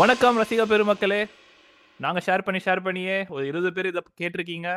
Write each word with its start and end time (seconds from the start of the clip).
வணக்கம் 0.00 0.36
ரசிக 0.40 0.62
பெருமக்களே. 0.70 1.18
நாங்க 2.04 2.20
ஷேர் 2.26 2.42
பண்ணி 2.46 2.58
ஷேர் 2.64 2.80
பண்ணியே. 2.84 3.16
ஒரு 3.34 3.44
இருபது 3.50 3.70
பேர் 3.76 3.88
இதை 3.90 4.00
கேட்டிருக்கீங்க. 4.20 4.68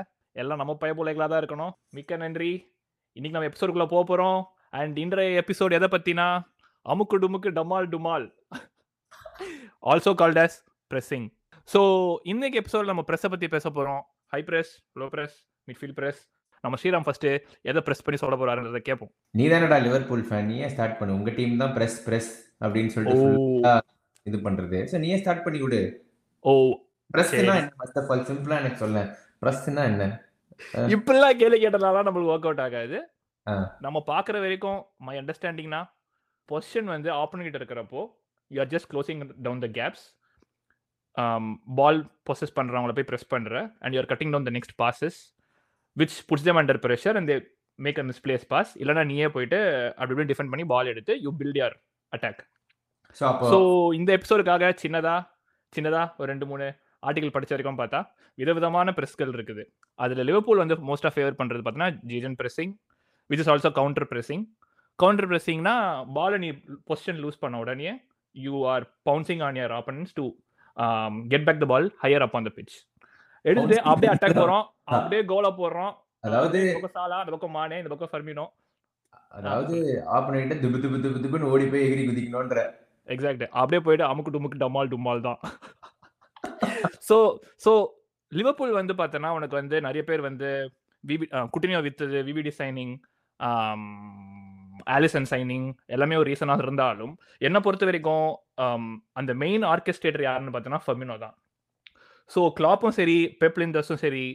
எல்லாம் 0.42 0.60
நம்ம 0.62 0.74
பயபுலைகளா 0.84 1.26
தான் 1.32 1.42
இருக்கணும். 1.42 1.74
மிக்க 1.98 2.18
நன்றி. 2.22 2.50
இன்னைக்கு 3.18 3.36
நம்ம 3.36 3.50
எபிசோடுக்குள்ள 3.50 3.88
போக 3.92 4.04
போறோம். 4.12 4.40
அண்ட் 4.80 4.96
இன்றைய 5.04 5.44
எபிசோட் 5.44 5.76
எதை 5.78 5.90
பத்தினா 5.96 6.26
அமுக்கு 6.94 7.20
டுமுக்கு 7.26 7.52
டமால் 7.60 7.90
டுமால். 7.94 8.26
Also 9.92 10.14
called 10.22 10.42
as 10.46 10.56
pressing. 10.94 11.28
So 11.74 11.82
இன்னைக்கு 12.34 12.60
எபிசோட் 12.64 12.92
நம்ம 12.92 13.06
ப்ரெஸ்ஸை 13.12 13.32
பத்தி 13.36 13.50
பேச 13.56 13.70
போறோம். 13.78 14.02
High 14.36 14.42
press 14.50 14.74
low 15.02 15.12
press 15.16 15.38
midfield 15.70 15.98
press 16.02 16.22
நம்ம 16.64 16.82
ஸ்ரீராம் 16.82 17.08
ஃபர்ஸ்ட் 17.08 17.30
எதை 17.72 17.80
ப்ரெஸ் 17.88 18.06
பண்ணி 18.08 18.22
சொல்ல 18.26 18.36
போறாருன்றதை 18.42 18.84
கேட்போம் 18.90 19.14
நீ 19.40 19.46
தானடா 19.56 19.80
லிவர்பூல் 19.88 20.28
ஃபேன் 20.30 20.52
நீயே 20.52 20.68
ஸ்டார்ட் 20.76 21.00
பண்ணு. 21.00 21.20
உங்க 21.22 21.32
டீம் 21.40 21.58
தான் 21.64 21.76
பிரஸ் 21.80 22.02
பிரஸ் 22.10 22.34
அப்படின்னு 22.66 22.94
சொல்லிட்டு 22.98 23.72
இது 24.30 24.38
பண்றது. 24.48 24.80
சோ 24.92 24.96
நீயே 25.04 25.18
ஸ்டார்ட் 25.22 25.46
பண்ணி 25.46 25.60
விடு. 25.66 25.82
ஓ 26.46 26.52
பிரஸ்னா. 27.16 27.40
என்ன 27.42 27.56
ஃபர்ஸ்ட் 27.80 28.00
ஆஃப் 28.02 28.12
ஆல் 28.14 28.28
சிம்பிளா 28.30 28.60
எனக்கு 28.62 28.82
சொல்ல. 28.84 29.00
பிரஸ்னா 29.44 29.84
என்ன? 29.92 30.06
இப்படிலாம் 30.96 31.40
கேள்வி 31.42 31.60
கேட்டதால 31.64 32.04
நம்மளுக்கு 32.08 32.34
ஒர்க் 32.34 32.48
அவுட் 32.48 32.64
ஆகாது. 32.68 32.98
நம்ம 33.86 33.98
பார்க்குற 34.10 34.40
வரைக்கும் 34.46 34.80
மை 35.06 35.16
அண்டர்ஸ்டாண்டிங்னா 35.22 35.82
பொசிஷன் 36.50 36.90
வந்து 36.94 37.10
ஆப்பன் 37.22 37.46
கிட்ட 37.46 37.58
இருக்கிறப்போ 37.62 38.02
you 38.52 38.60
are 38.64 38.72
just 38.74 38.90
closing 38.92 39.22
down 39.46 39.64
the 39.66 39.70
gaps 39.78 40.04
ball 41.80 42.02
possess 42.30 42.54
பண்றவங்கள 42.58 42.94
போய் 42.98 43.08
ப்ரெஸ் 43.12 43.32
பண்ற 43.34 43.62
and 43.84 43.94
you're 43.96 44.10
cutting 44.12 44.34
down 44.34 44.48
the 44.50 44.54
next 44.58 44.76
passes 44.84 45.20
which 45.98 46.18
puts 46.30 46.46
them 46.48 46.60
under 46.62 46.82
pressure 46.86 47.18
and 47.20 47.30
they 47.32 47.38
make 47.80 48.00
a 48.04 48.06
misplace 48.12 48.46
pass 48.54 48.72
இல்லைனா 48.82 49.04
நீயே 49.12 49.28
போயிட்டு 49.36 49.60
அப்படி 49.98 50.14
இப்படி 50.16 50.30
டிஃபெண்ட் 50.32 50.52
பண்ணி 50.54 50.66
பால் 50.74 50.92
எடுத்து 50.94 51.16
you 51.26 51.32
build 51.40 51.60
your 51.62 51.76
attack 52.14 52.42
so 53.52 53.58
இந்த 54.00 54.10
எபிசோடுக்காக 54.18 54.72
சின்னதா 54.84 55.16
சின்னதா 55.74 56.04
ஒரு 56.20 56.28
ரெண்டு 56.32 56.46
மூணு 56.52 56.66
ஆர்டிகல் 57.08 57.34
படிச்ச 57.36 57.52
வரைக்கும் 57.54 57.80
பார்த்தா 57.82 58.00
விதவிதமான 58.38 58.90
பிரஸ்கள் 58.98 59.32
இருக்குது. 59.36 59.64
அதில் 60.00 60.26
லிவர்பூல் 60.30 60.62
வந்து 60.64 60.76
மோஸ்ட்டாக 60.90 61.14
ஃபேவர் 61.16 61.38
பண்ணுறது 61.40 61.64
பார்த்தீங்கன்னா 61.64 61.98
gegenpressing 62.40 62.72
which 63.30 63.42
is 63.44 63.52
also 63.54 63.70
counter 63.80 64.08
pressing 64.12 64.42
counter 65.00 65.28
பிரessingனா 65.32 65.74
பாலை 66.18 66.38
நீ 66.44 66.50
பொசிஷன் 66.90 67.20
லூஸ் 67.24 67.42
பண்ண 67.44 67.62
உடனே 67.64 67.92
you 68.36 68.54
are 68.74 68.86
bouncing 69.10 69.42
on 69.48 69.58
your 69.62 69.74
opponents 69.80 70.14
to 70.20 70.26
get 71.32 71.46
back 71.48 71.62
the 71.64 71.68
ball 71.74 71.88
higher 72.04 72.26
up 72.28 72.36
on 72.40 72.48
the 72.48 72.54
pitch 72.58 72.76
எடுத்து 73.46 73.76
அப்படியே 73.92 74.12
அட்டாக் 74.14 74.34
தான். 74.34 74.42
போகிறோம் 74.42 74.66
அப்படியே 74.96 75.22
கோலை 75.32 75.52
போடுறோம் 75.62 75.94
அதாவது 76.28 76.60
சாலா 76.98 77.20
இந்த 77.24 77.32
பக்கம் 77.36 77.56
மானே 77.60 77.80
இந்த 77.82 77.92
பக்கம் 77.94 78.12
ஃபர்மினோ. 78.14 78.46
அதாவது 79.38 79.76
ஆப்போனன்ட்ட 80.16 80.56
துபு 80.64 80.78
துபு 80.84 80.98
துபு 81.06 81.20
துபுன்னு 81.24 81.50
ஓடி 81.54 81.66
போய் 81.74 81.86
எகிரி 81.88 82.04
குதிக்கணும்ன்ற 82.10 82.62
எக்ஸாக்ட் 83.08 83.46
அப்படியே 83.62 83.82
போயிட்டு 83.86 84.06
அமுக்கு 84.12 84.34
டுமுக்கு 84.36 84.62
டமால் 84.64 84.92
டுமால் 84.94 85.26
தான். 85.28 85.40
ஸோ 87.10 87.18
ஸோ 87.66 87.72
லிவர்பூல் 88.32 88.80
வந்து 88.80 88.94
பார்த்தோன்னா 89.00 89.30
உனக்கு 89.38 89.56
வந்து 89.62 89.78
நிறைய 89.88 90.04
பேர் 90.10 90.28
வந்து 90.30 90.50
விவி 91.04 91.26
குட்டினியோ 91.54 91.80
வித்தது 91.86 92.20
விவிடி 92.28 92.52
சைனிங் 92.60 92.94
ஆலிசன் 94.96 95.28
சைனிங் 95.32 95.68
எல்லாமே 95.96 96.20
ஒரு 96.22 96.30
ரீசனாக 96.32 96.66
இருந்தாலும் 96.66 97.14
என்னை 97.48 97.60
பொறுத்த 97.66 97.86
வரைக்கும் 97.90 98.30
அந்த 99.20 99.32
மெயின் 99.44 99.64
ஆர்கெஸ்ட்ரேட்டர் 99.74 100.26
யாருன்னு 100.28 100.54
பார்த்தோன்னா 100.54 100.82
ஃபெமினோ 100.86 101.18
தான். 101.26 101.36
ஸோ 102.30 102.42
கிளாப்பும் 102.60 102.96
சரி 103.00 103.18
பெப்லிண்டர்ஸும் 103.42 104.02
சரி 104.06 104.26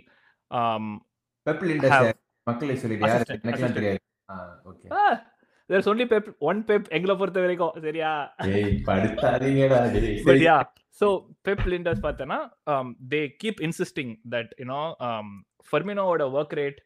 there's 5.71 5.87
only 5.93 6.07
Pep 6.11 6.29
one 6.49 6.61
Pep 6.69 6.89
எங்களை 6.97 7.15
பொறுத்த 7.21 7.39
வரைக்கும். 7.45 7.73
சரியா? 7.87 8.11
ஏய் 8.57 8.75
படுத்தாதீங்கடா 8.89 9.79
டேய். 9.95 10.19
but 10.21 10.33
சரி. 10.33 10.45
yeah 10.47 10.61
so 11.01 11.07
pep 11.47 11.61
linders 11.73 12.01
பார்த்தனா 12.05 12.39
um, 12.73 12.87
they 13.13 13.23
keep 13.43 13.57
insisting 13.69 14.11
that 14.35 14.49
you 14.63 14.69
know 14.71 14.85
um, 15.09 15.29
ஃபர்மினோவோட 15.69 16.25
ஒர்க் 16.37 16.55
ரேட் 16.59 16.79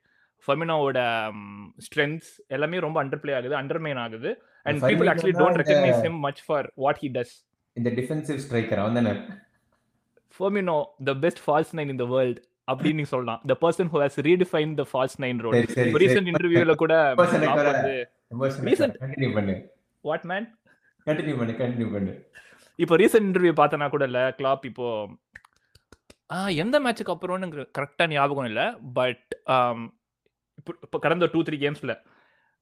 ஃபர்மினோவோட 0.48 0.98
ஸ்ட்ரென்த்ஸ் 1.86 2.30
எல்லாமே 2.54 2.78
ரொம்ப 2.84 2.98
அண்டர் 3.02 3.22
பிளே 3.22 3.32
ஆகுது. 3.38 3.54
அண்டர்மைன் 3.58 4.00
ஆகுது 4.04 4.30
and 4.66 4.78
people 4.88 5.08
actually 5.12 5.34
don't 5.40 5.60
recognise 5.62 6.00
him 6.06 6.14
much 6.26 6.40
for 6.46 6.68
what 6.84 7.00
he 7.02 7.10
does 7.16 7.34
இந்த 7.76 7.90
டிஃபென்சிவ் 7.98 8.38
ஸ்ட்ரைக்கர் 8.44 8.80
அவன் 8.82 8.96
தானே? 8.98 9.12
Firmino 10.36 10.78
the 11.08 11.14
best 11.24 11.42
false 11.44 11.74
nine 11.78 11.92
in 11.94 12.00
the 12.02 12.08
world 12.14 12.40
அப்படின்னு 12.68 13.04
சொல்லலாம். 13.12 13.42
The 13.50 13.56
person 13.64 13.90
who 13.92 14.00
has 14.04 14.18
redefine 14.28 14.72
the 14.80 14.86
false 14.92 15.18
nine 15.24 15.42
role 15.46 15.58
recent 16.04 16.30
இன்டர்வியூல 16.32 16.74
கூட 16.84 16.94
வந்து 17.20 17.94
continue 18.30 19.30
பண்ணு. 19.36 19.54
What 20.04 20.26
man 20.30 20.46
continue 21.06 21.34
பண்ணு 21.40 21.54
கண்டினியூ 21.62 21.88
பண்ணு. 21.94 22.12
இப்போ 22.78 22.94
ரீசெண்ட் 23.02 23.26
இன்டர்வியூ 23.28 23.54
பார்த்தனா 23.60 23.86
கூட 23.94 24.04
இல்ல 24.10 24.20
கிளாப் 24.38 24.62
இப்போ 24.70 24.86
எந்த 26.62 26.76
மேட்சுக்கு 26.84 27.14
அப்புறம்னு 27.14 27.64
கரெக்டா 27.78 28.04
ஞாபகம் 28.12 28.48
இல்ல 28.50 28.62
பட் 28.98 29.26
இப்போ 30.58 30.72
இப்போ 30.86 30.98
கடந்த 31.06 31.26
டூ 31.32 31.40
த்ரீ 31.48 31.56
கேம்ஸ்ல 31.64 31.92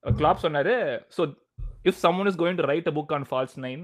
கிளாப் 0.03 0.43
சொன்னாரு 0.45 0.73
so 1.17 1.21
if 1.89 1.99
someone 2.05 2.29
is 2.31 2.39
going 2.41 2.59
to 2.61 2.65
write 2.71 2.89
a 2.91 2.95
book 2.97 3.13
on 3.17 3.27
false 3.29 3.57
nine 3.65 3.83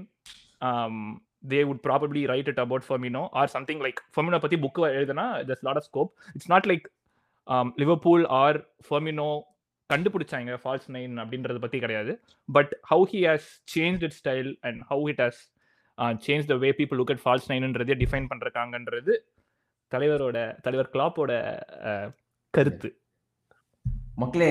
they 1.52 1.60
would 1.68 1.82
probably 1.86 2.22
write 2.32 2.48
it 2.52 2.62
about 2.64 2.86
Firmino 2.88 3.22
or 3.40 3.52
something 3.56 3.82
like 3.86 4.00
Firmino 4.14 4.40
பத்தி 4.44 4.58
புக் 4.64 4.80
எழுதுனா 4.92 5.26
there's 5.50 5.64
lot 5.68 5.80
of 5.82 5.88
scope 5.90 6.10
it's 6.36 6.50
not 6.54 6.68
like 6.72 6.86
Liverpool 7.82 8.24
or 8.42 8.58
Firmino 8.88 9.28
கண்டுபிடிச்சாங்க 9.92 10.52
false 10.62 10.88
nine 10.96 11.14
அப்படின்றத 11.22 11.58
பத்தி 11.64 11.78
கிடையாது. 11.84 12.12
But 12.48 12.72
how 12.90 13.04
he 13.12 13.20
has 13.28 13.48
change 13.74 14.02
it 14.06 14.16
style 14.20 14.50
and 14.68 14.80
how 14.90 15.04
it 15.12 15.22
has 15.24 15.40
change 16.26 16.46
the 16.52 16.56
way 16.64 16.70
people 16.80 16.98
look 17.00 17.12
at 17.14 17.24
false 17.24 17.48
நைன்ன்றதே 17.52 17.96
define 18.04 18.30
பண்றாங்கன்றது 18.32 19.14
தலைவரோட 19.92 20.38
தலைவர் 20.64 20.92
கிளாப்போட 20.94 21.32
கருத்து. 22.54 22.88
மக்களே 24.22 24.50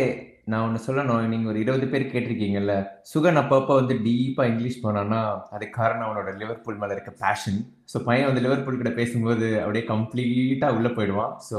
நான் 0.51 0.63
ஒன்று 0.65 0.79
சொல்லணும். 0.87 1.29
நீங்க 1.31 1.47
ஒரு 1.51 1.59
இருபது 1.63 1.85
பேர் 1.91 2.03
கேட்டிருக்கீங்கல்ல 2.11 2.73
சுகன் 3.11 3.39
அப்பப்போ 3.41 3.73
வந்து 3.79 3.95
டீப்பா 4.07 4.43
இங்கிலீஷ் 4.51 4.83
போனான்னா 4.83 5.21
அதுக்கு 5.55 5.75
காரணம் 5.79 6.07
அவனோட 6.07 6.31
லிவர்பூல் 6.41 6.79
மேல 6.81 6.95
இருக்க 6.95 7.11
பேஷன் 7.23 7.59
ஸோ 7.91 7.99
பையன் 8.07 8.29
வந்து 8.29 8.43
லிவர்பூல் 8.45 8.79
கிட்ட 8.81 8.91
பேசும்போது 8.99 9.47
அப்படியே 9.63 9.85
கம்ப்ளீட்டா 9.93 10.69
உள்ள 10.77 10.89
போயிடுவான். 10.97 11.33
ஸோ 11.49 11.57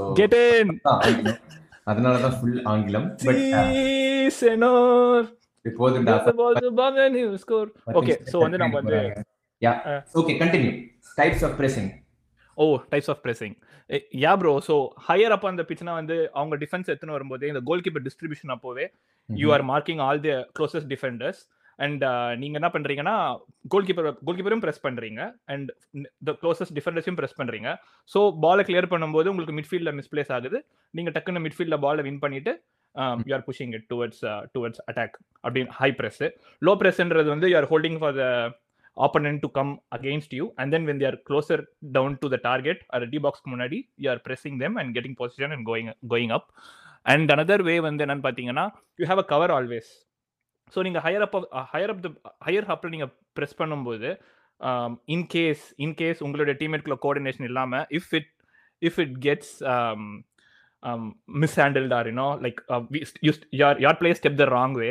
கெட் 1.86 1.98
இன் 1.98 2.06
ஆங்கிலம். 2.06 2.16
அதனால 2.16 2.16
தான் 2.24 2.36
ஃபுல் 2.36 2.58
ஆங்கிலம் 2.66 3.06
ஓகே 7.98 8.14
ஸோ 8.32 8.36
வந்து 8.44 8.60
நம்ம 8.62 8.76
வந்து 8.80 8.98
yeah 9.62 9.72
Uh. 9.86 10.00
Okay 10.20 10.32
continue 10.40 10.72
types 11.18 11.44
of 11.46 11.54
pressing 11.60 11.88
oh 12.58 12.64
types 12.92 13.10
of 13.12 13.22
pressing 13.22 13.54
yeah 14.22 14.32
bro 14.40 14.52
so 14.66 14.74
higher 15.06 15.34
up 15.36 15.46
அந்த 15.46 15.62
பிச்னா 15.62 15.92
வந்து 15.92 16.16
அவங்க 16.34 16.54
டிஃபென்ஸ் 16.56 16.88
எடுத்துன்னு 16.90 17.16
வரும்போது 17.16 17.44
இந்த 17.48 17.60
கோல் 17.68 17.84
கீப்பர் 17.84 18.04
டிஸ்ட்ரிபியூஷன் 18.06 18.52
அப்போவே 18.54 18.86
you 19.28 19.48
are 19.56 19.64
marking 19.70 20.02
all 20.06 20.20
the 20.20 20.32
closest 20.58 20.90
defenders 20.94 21.40
and 21.84 22.04
நீங்க 22.42 22.56
என்ன 22.60 22.70
பண்றீங்கன்னா 22.74 23.14
கோல் 23.72 23.86
கீப்பர் 23.88 24.08
கோல் 24.26 24.36
கீப்பரும் 24.38 24.64
பிரஸ் 24.64 24.84
பண்றீங்க. 24.86 25.20
அண்ட் 25.52 25.70
த 26.28 26.34
க்ளோசஸ்ட் 26.42 26.74
டிஃபெண்டர்ஸையும் 26.78 27.18
பிரஸ் 27.20 27.38
பண்றீங்க. 27.40 27.70
ஸோ 28.14 28.20
பாலை 28.44 28.64
கிளியர் 28.68 28.90
பண்ணும்போது 28.92 29.30
உங்களுக்கு 29.32 29.56
மிட்ஃபீல்ட்ல 29.60 29.92
மிஸ்பிளேஸ் 30.00 30.32
ஆகுது. 30.36 30.60
நீங்க 30.94 31.12
டக்குன்னு 31.16 31.44
மிட்ஃபீல்ட்ல 31.46 31.78
பாலை 31.86 32.04
வின் 32.08 32.22
பண்ணிட்டு 32.26 32.54
you 33.28 33.32
are 33.38 33.46
pushing 33.48 33.72
it 33.78 33.88
towards 33.94 34.22
towards 34.54 34.82
attack 34.90 35.16
அப்படின்னு 35.44 35.74
ஹை 35.80 35.90
பிரஸ் 35.98 36.22
லோ 36.62 36.74
பிரஸ்ன்றது 36.82 37.28
வந்து 37.34 37.50
you 37.52 37.58
are 37.62 37.68
holding 37.72 37.98
for 38.02 38.16
the 38.20 38.26
opponent 38.96 39.40
to 39.44 39.48
come 39.56 39.72
against 39.96 40.30
you 40.38 40.44
and 40.60 40.70
then 40.74 40.86
when 40.88 41.00
they 41.00 41.08
are 41.10 41.18
down 41.96 42.16
to 42.20 42.26
to 42.26 42.32
the 42.34 42.40
target 42.48 42.78
or 42.94 43.00
d 43.12 43.18
முன்னாடி 43.52 43.78
you 44.04 44.08
are 44.12 44.22
pressing 44.28 44.54
them 44.62 44.76
and 44.82 44.92
getting 44.96 45.18
position 45.20 45.52
and 45.56 45.66
going 45.70 45.90
going 46.14 46.32
up 46.38 46.48
and 47.12 47.30
another 47.34 47.62
way 47.68 47.74
வந்து 47.88 48.04
என்னன்னு 48.04 48.24
பார்த்தீங்கன்னா 48.26 48.64
you 49.00 49.06
have 49.10 49.22
a 49.24 49.26
cover 49.32 49.52
always 49.58 49.90
so 50.72 50.80
நீங்கள் 50.82 51.04
higher 51.04 51.24
up 51.26 51.36
higher 51.72 51.92
up 51.92 52.02
the 52.04 52.08
higher 52.46 52.66
அப்பில் 52.74 52.94
நீங்கள் 52.94 53.12
press 53.36 53.58
பண்ணும்போது 53.58 54.08
in case 55.08 55.64
in case 55.84 56.20
உங்களுடைய 56.26 56.54
டீம்மேட்குள்ள 56.60 56.96
கோஆர்டினேஷன் 57.02 57.48
இல்லாமல் 57.50 57.84
if 57.98 58.12
it 58.18 58.30
if 58.82 58.98
it 59.04 59.16
gets 59.20 59.52
mishandled 61.62 61.94
or 61.98 62.08
you know 62.08 62.28
like 62.44 62.60
your 63.60 63.78
your 63.84 63.98
players 64.00 64.20
step 64.22 64.40
the 64.42 64.46
wrong 64.56 64.76
way 64.82 64.90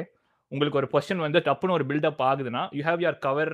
உங்களுக்கு 0.51 0.79
ஒரு 0.81 0.89
position 0.93 1.23
வந்து 1.25 1.39
டப்புன்னு 1.47 1.75
ஒரு 1.77 1.85
பில்டப் 1.89 2.21
ஆகுதுன்னா 2.29 2.63
you 2.77 2.81
have 2.83 3.03
your 3.05 3.17
cover 3.19 3.51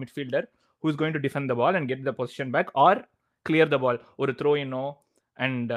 midfielder 0.00 0.46
who 0.84 0.88
is 0.88 0.98
going 1.00 1.16
to 1.16 1.22
defend 1.26 1.50
the 1.52 1.56
ball 1.60 1.76
and 1.78 1.88
get 1.90 2.04
the 2.08 2.14
position 2.20 2.50
back 2.56 2.70
or 2.86 3.00
clear 3.46 3.72
the 3.74 3.78
ball 3.84 3.98
ஒரு 4.16 4.32
throw 4.40 4.52
இன்னோ 4.64 4.84
and 5.38 5.72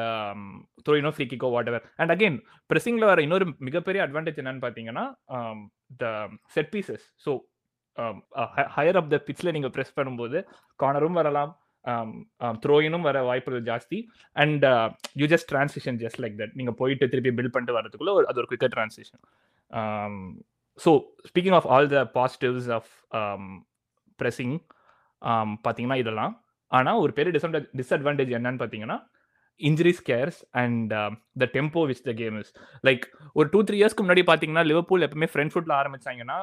த்ரோயினோ 0.85 1.01
இன்னோ 1.01 1.13
free 1.15 1.27
கிக்கோ 1.33 1.49
வாட் 1.55 1.69
எவர் 1.71 1.85
அண்ட் 1.95 2.13
அகெயின் 2.15 2.37
ப்ரெஸ்ஸிங்கில் 2.69 3.09
வர 3.11 3.21
இன்னொரு 3.21 3.47
மிகப்பெரிய 3.59 4.01
அட்வான்டேஜ் 4.07 4.41
என்னன்னு 4.43 4.63
பார்த்தீங்கன்னா 4.65 5.05
the 6.01 6.13
set 6.55 6.71
pieces 6.75 7.05
so 7.25 7.33
higher 8.77 8.97
up 9.01 9.11
the 9.13 9.19
பிச்சில் 9.27 9.55
நீங்கள் 9.57 9.73
ப்ரெஸ் 9.75 9.95
பண்ணும்போது 9.99 10.39
கார்னரும் 10.79 11.19
வரலாம். 11.21 11.53
Um, 11.85 12.11
um, 12.41 12.55
த்ரோயினும் 12.63 13.03
வர 13.07 13.17
வாய்ப்புகள் 13.23 13.65
ஜாஸ்தி. 13.67 13.97
And 14.35 14.63
you 15.19 15.25
just 15.33 15.49
transition 15.51 15.97
just 16.03 16.19
like 16.23 16.37
that 16.39 16.53
நீங்கள் 16.59 16.77
போயிட்டு 16.79 17.05
திருப்பி 17.11 17.31
பில்ட் 17.37 17.53
பண்ணிட்டு 17.55 17.75
வரதுக்குள்ள 17.77 18.13
ஒரு 18.19 18.25
அது 18.29 18.39
ஒரு 18.41 18.49
quicker 18.51 18.73
transition 18.75 19.21
so 20.79 20.91
speaking 21.29 21.57
of 21.59 21.67
all 21.75 21.89
the 21.93 22.01
positives 22.17 22.69
of 22.77 22.89
pressing 24.19 24.55
பார்த்தீங்கன்னா 25.65 25.99
இதெல்லாம். 26.03 26.33
ஆனால் 26.71 27.01
ஒரு 27.03 27.13
பெரிய 27.19 27.31
டிஸ்அட்வான்டேஜ் 27.81 28.33
என்னன்னு 28.37 28.61
பார்த்தீங்கன்னா 28.63 28.97
injury 29.61 29.93
scares 29.99 30.39
and 30.61 30.93
the 31.41 31.45
tempo 31.55 31.81
which 31.89 32.05
the 32.09 32.13
game 32.13 32.37
is 32.39 32.51
like 32.83 33.03
ஒரு 33.33 33.47
டூ 33.49 33.59
த்ரீ 33.63 33.77
இயர்ஸ்க்கு 33.81 34.05
முன்னாடி 34.05 34.23
பார்த்தீங்கன்னா 34.29 34.65
லிவர்பூல் 34.71 35.05
எப்பவுமே 35.07 35.29
ஃப்ரெண்ட் 35.33 35.53
ஃபுட்டில் 35.53 35.75
ஆரம்பிச்சாங்கன்னா 35.79 36.37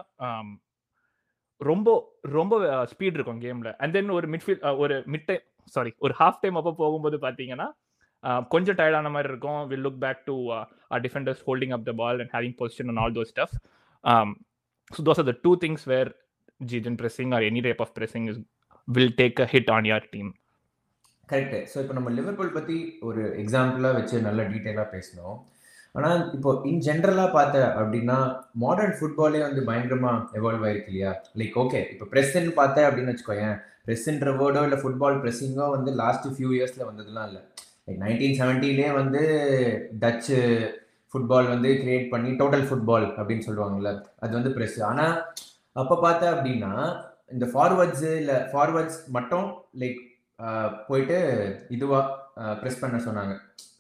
ரொம்ப 1.61 1.89
ரொம்ப 2.31 2.55
ஸ்பீட் 2.93 3.17
இருக்கும் 3.19 3.43
கேமில் 3.45 3.71
அண்ட் 3.79 3.93
தென் 3.93 4.11
ஒரு 4.11 4.29
மிட்ஃபீல்ட் 4.35 4.65
ஒரு 4.85 4.95
மிட் 5.15 5.27
டைம் 5.27 5.45
சாரி 5.75 5.93
ஒரு 5.99 6.15
ஹாஃப் 6.21 6.41
டைம் 6.43 6.57
அப்போ 6.61 6.73
போகும்போது 6.81 7.19
பார்த்தீங்கன்னா 7.19 7.69
கொஞ்சம் 8.51 8.77
டயர்டான 8.79 9.11
மாதிரி 9.11 9.29
இருக்கும். 9.33 9.61
Will 9.71 9.85
look 9.87 10.01
back 10.05 10.21
to 10.27 10.35
defenders 11.05 11.41
holding 11.47 11.75
up 11.77 11.87
the 11.89 11.93
ball 11.93 12.21
and 12.21 12.33
having 12.37 12.57
position 12.61 12.91
and 12.91 13.01
all 13.03 13.15
those 13.19 13.31
stuff 13.35 13.55
so 14.91 15.03
those 15.09 15.21
are 15.23 15.29
the 15.31 15.35
two 15.43 15.53
things 15.65 15.85
where 15.93 16.11
ஜிஜன் 16.73 16.99
pressing 17.01 17.31
or 17.37 17.45
any 17.51 17.61
type 17.61 17.81
of 17.81 17.95
pressing 17.99 18.25
is 18.33 18.41
will 18.89 19.15
take 19.23 19.41
a 19.41 19.49
hit 19.53 19.71
on 19.71 19.85
your 19.85 20.07
team 20.11 20.31
correct 21.29 21.59
so 21.73 21.77
இப்போ 21.83 21.95
நம்ம 21.99 22.11
Liverpool 22.11 22.57
பற்றி 22.57 22.77
ஒரு 23.01 23.23
எக்ஸாம்பிளாக 23.43 23.97
வச்சு 23.99 24.17
நல்ல 24.21 24.41
டீட்டெயிலாக 24.43 24.89
பேசணும் 24.95 25.37
ஆனால் 25.95 26.21
இப்போ 26.35 26.51
இன் 26.65 26.83
ஜென்ரலாக 26.87 27.31
பார்த்த 27.33 27.65
அப்படின்னா 27.79 28.19
மாடர்ன் 28.55 28.95
ஃபுட்பாலே 28.99 29.41
வந்து 29.41 29.63
பயங்கரமாக 29.65 30.39
எவால்வ் 30.39 30.65
ஆயிருக்கு 30.67 30.91
இல்லையா? 30.93 31.11
லைக் 31.41 31.57
ஓகே 31.59 31.81
இப்போ 31.93 32.07
ப்ரெஸ்ன்னு 32.13 32.53
பார்த்தேன் 32.61 32.87
அப்படின்னு 32.89 33.13
வச்சுக்கோயேன். 33.13 33.57
ப்ரெஸ்ன்ற 33.87 34.31
வேர்டோ 34.41 34.63
இல்லை 34.63 34.79
ஃபுட்பால் 34.83 35.19
ப்ரெஸ்ஸிங்கோ 35.23 35.67
வந்து 35.71 35.91
லாஸ்ட் 36.03 36.29
ஃபியூ 36.35 36.51
இயர்ஸில் 36.59 36.89
வந்ததுலாம் 36.91 37.29
இல்லை. 37.31 37.43
லைக் 37.87 38.01
நைன்டீன் 38.05 38.39
செவன்ட்டிலே 38.41 38.89
வந்து 39.01 39.23
டச்சு 39.99 40.39
ஃபுட்பால் 41.15 41.53
வந்து 41.55 41.71
கிரியேட் 41.83 42.07
பண்ணி 42.11 42.31
டோட்டல் 42.41 42.67
ஃபுட்பால் 42.69 43.07
அப்படின்னு 43.19 43.47
சொல்லுவாங்கல்ல 43.49 43.91
அது 44.21 44.33
வந்து 44.39 44.53
ப்ரெஸ் 44.57 44.79
ஆனால் 44.91 45.15
அப்போ 45.77 45.95
பார்த்தேன் 46.07 46.35
அப்படின்னா 46.35 46.73
இந்த 47.31 47.47
ஃபார்வர்ட்ஸு 47.53 48.11
இல்லை 48.23 48.39
ஃபார்வர்ட்ஸ் 48.53 48.99
மட்டும் 49.09 49.47
லைக் 49.79 50.01
போயிட்டு 50.89 51.19
இதுவாக 51.77 52.05
ப்ரெஸ் 52.61 52.83
பண்ண 52.83 52.99
சொன்னாங்க 53.07 53.35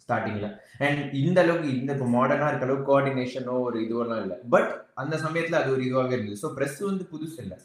ஸ்டார்டிங்கில் 0.05 0.49
அண்ட் 0.87 1.03
இந்த 1.23 1.39
அளவுக்கு 1.45 1.69
இந்த 1.79 1.91
இப்போ 1.97 2.07
மாடர்னாக 2.15 2.51
இருக்க 2.51 2.67
அளவுக்கு 2.69 2.89
கோஆர்டினேஷனோ 2.91 3.55
ஒரு 3.67 3.77
இதுவெல்லாம் 3.85 4.23
இல்லை. 4.25 4.39
பட் 4.55 4.71
அந்த 5.03 5.15
சமயத்தில் 5.27 5.61
அது 5.61 5.71
ஒரு 5.77 5.85
இதுவாகவே 5.89 6.17
இருந்தது. 6.17 6.41
ஸோ 6.45 6.51
ப்ரெஸ் 6.57 6.81
வந்து 6.91 7.05
புதுசு 7.13 7.39
இல்லை. 7.45 7.59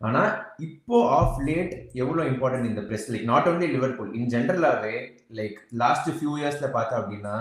ஆனால் 0.00 0.30
இப்போ 0.66 0.98
ஆஃப் 1.16 1.40
லேட் 1.48 1.72
எவ்வளோ 2.02 2.22
இம்பார்ட்டன்ட் 2.32 2.68
இந்த 2.68 2.82
press 2.90 3.08
like 3.14 3.26
not 3.32 3.48
only 3.50 3.66
Liverpool 3.74 4.12
in 4.18 4.30
ஜென்ரலாகவே 4.34 4.94
லைக் 5.38 5.58
லாஸ்ட் 5.82 6.08
ஃபியூ 6.18 6.34
இயர்ஸில் 6.40 6.74
பார்த்தா 6.76 6.94
அப்படின்னா 7.00 7.34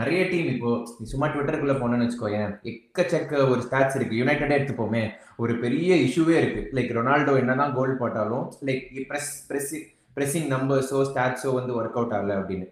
நிறைய 0.00 0.20
டீம் 0.30 0.48
இப்போ 0.52 0.70
சும்மா 1.10 1.26
ட்விட்டருக்குள்ள 1.32 1.74
போனேன்னு 1.80 2.06
வச்சுக்கோயேன் 2.06 2.52
எக்கச்சக்க 2.70 3.42
ஒரு 3.52 3.60
ஸ்டாட்ஸ் 3.66 3.96
இருக்கு. 3.98 4.20
யுனைடெடே 4.20 4.56
எடுத்துப்போமே 4.58 5.02
ஒரு 5.42 5.52
பெரிய 5.64 5.96
இஷ்யூவே 6.06 6.36
இருக்கு. 6.40 6.62
லைக் 6.76 6.90
ரொனால்டோ 6.98 7.34
என்னதான் 7.42 7.74
கோல் 7.76 8.00
போட்டாலும் 8.02 8.46
லைக் 8.68 8.86
ப்ரெஸ் 9.10 9.32
ப்ரெஸ் 9.50 9.74
ப்ரெஸ்ஸிங் 10.16 10.48
நம்பர்ஸோ 10.54 11.00
ஸ்டாட்ஸோ 11.10 11.52
வந்து 11.52 11.72
ஒர்க் 11.78 11.98
அவுட் 12.00 12.14
ஆகல 12.16 12.34
அப்படின்னு. 12.40 12.66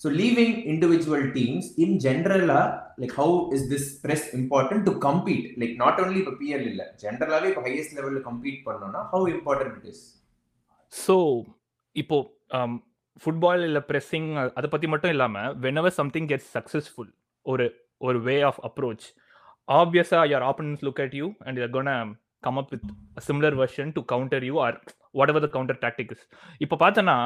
So 0.00 0.08
leaving 0.20 0.54
individual 0.72 1.24
teams 1.34 1.66
in 1.84 1.96
ஜென்ரலா 2.04 2.60
like 3.00 3.14
how 3.18 3.34
is 3.56 3.66
this 3.68 3.88
press 4.04 4.26
important 4.38 4.84
to 4.88 4.92
compete 5.06 5.46
like 5.60 5.74
not 5.76 5.98
only 6.02 6.18
இப்போ 6.22 6.34
பிஎல் 6.40 6.66
இல்லை 6.70 6.86
ஜென்ரலாகவே 7.02 7.48
இப்போ 7.52 7.64
ஹையஸ்ட் 7.66 7.96
லெவலில் 7.98 8.24
கம்பீட் 8.28 8.60
பண்ணோம்னா 8.68 9.02
how 9.12 9.26
important 9.34 9.74
it 9.78 9.88
is 9.92 10.02
so 10.92 11.16
இப்போ 11.96 12.18
ஃபுட்பால் 13.22 13.64
இல்லை 13.68 13.82
ப்ரெஸ்ஸிங் 13.88 14.28
அதை 14.58 14.68
பற்றி 14.68 14.88
மட்டும் 14.88 15.12
இல்லாமல் 15.14 15.54
வெனவர் 15.64 15.96
சம்திங் 15.98 16.28
கெட்ஸ் 16.30 16.50
சக்ஸஸ்ஃபுல் 16.56 17.10
ஒரு 17.46 17.66
ஒரு 18.00 18.18
வே 18.28 18.36
ஆஃப் 18.50 18.60
அப்ரோச் 18.68 19.06
ஆப்வியஸாக 19.68 20.24
your 20.30 20.46
opponents 20.50 20.84
look 20.86 21.02
at 21.04 21.16
you 21.20 21.26
and 21.46 21.58
you're 21.60 21.74
gonna 21.76 21.90
come 22.46 22.58
up 22.58 22.70
with 22.74 22.88
similar 23.26 23.56
version 23.60 23.92
to 23.96 24.02
counter 24.12 24.46
you 24.48 24.54
or 24.62 24.78
whatever 25.32 25.44
the 25.46 25.50
counter 25.56 25.80
tactics 25.84 26.24
இப்போ 26.60 26.76
பார்த்தோன்னா 26.82 27.16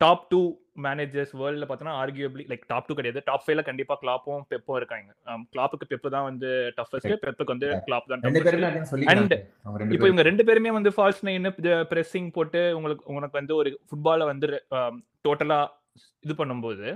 டாப் 0.00 0.24
டூ 0.30 0.40
மேனேஜர்ஸ் 0.84 1.32
வேர்ல்டில் 1.40 1.66
பார்த்தோன்னா 1.68 1.94
arguably 2.00 2.44
like 2.50 2.64
top 2.70 2.86
two 2.88 2.94
கிடையாது. 2.98 3.20
Top 3.28 3.42
ஃபைவ்ல 3.44 3.62
கண்டிப்பாக 3.68 3.98
கிளாப்பும் 4.02 4.42
பெப்பும் 4.50 4.78
இருக்காங்க. 4.80 5.10
கிளாப்புக்கு 5.52 5.86
pep 5.92 6.08
தான் 6.14 6.26
வந்து 6.30 6.48
டஃபஸ்ட் 6.78 7.24
பெப்புக்கு 7.26 7.52
வந்து 7.54 7.68
கிளாப் 7.86 8.08
தான் 8.10 8.24
And 9.12 9.32
இப்போ 9.94 10.06
இவங்க 10.10 10.24
ரெண்டு 10.30 10.44
பேருமே 10.48 10.72
வந்து 10.78 10.92
ஃபால்ஸ் 10.96 11.22
நைன் 11.28 11.48
பிரessing 11.92 12.26
போட்டு 12.36 12.62
உங்களுக்கு 12.78 13.04
உனக்கு 13.16 13.38
வந்து 13.40 13.54
ஒரு 13.60 13.72
ஃபுட்பாலை 13.90 14.26
வந்து 14.32 14.48
டோட்டலா 15.24 15.60
இது 16.24 16.34
பண்ணும்போது 16.40 16.88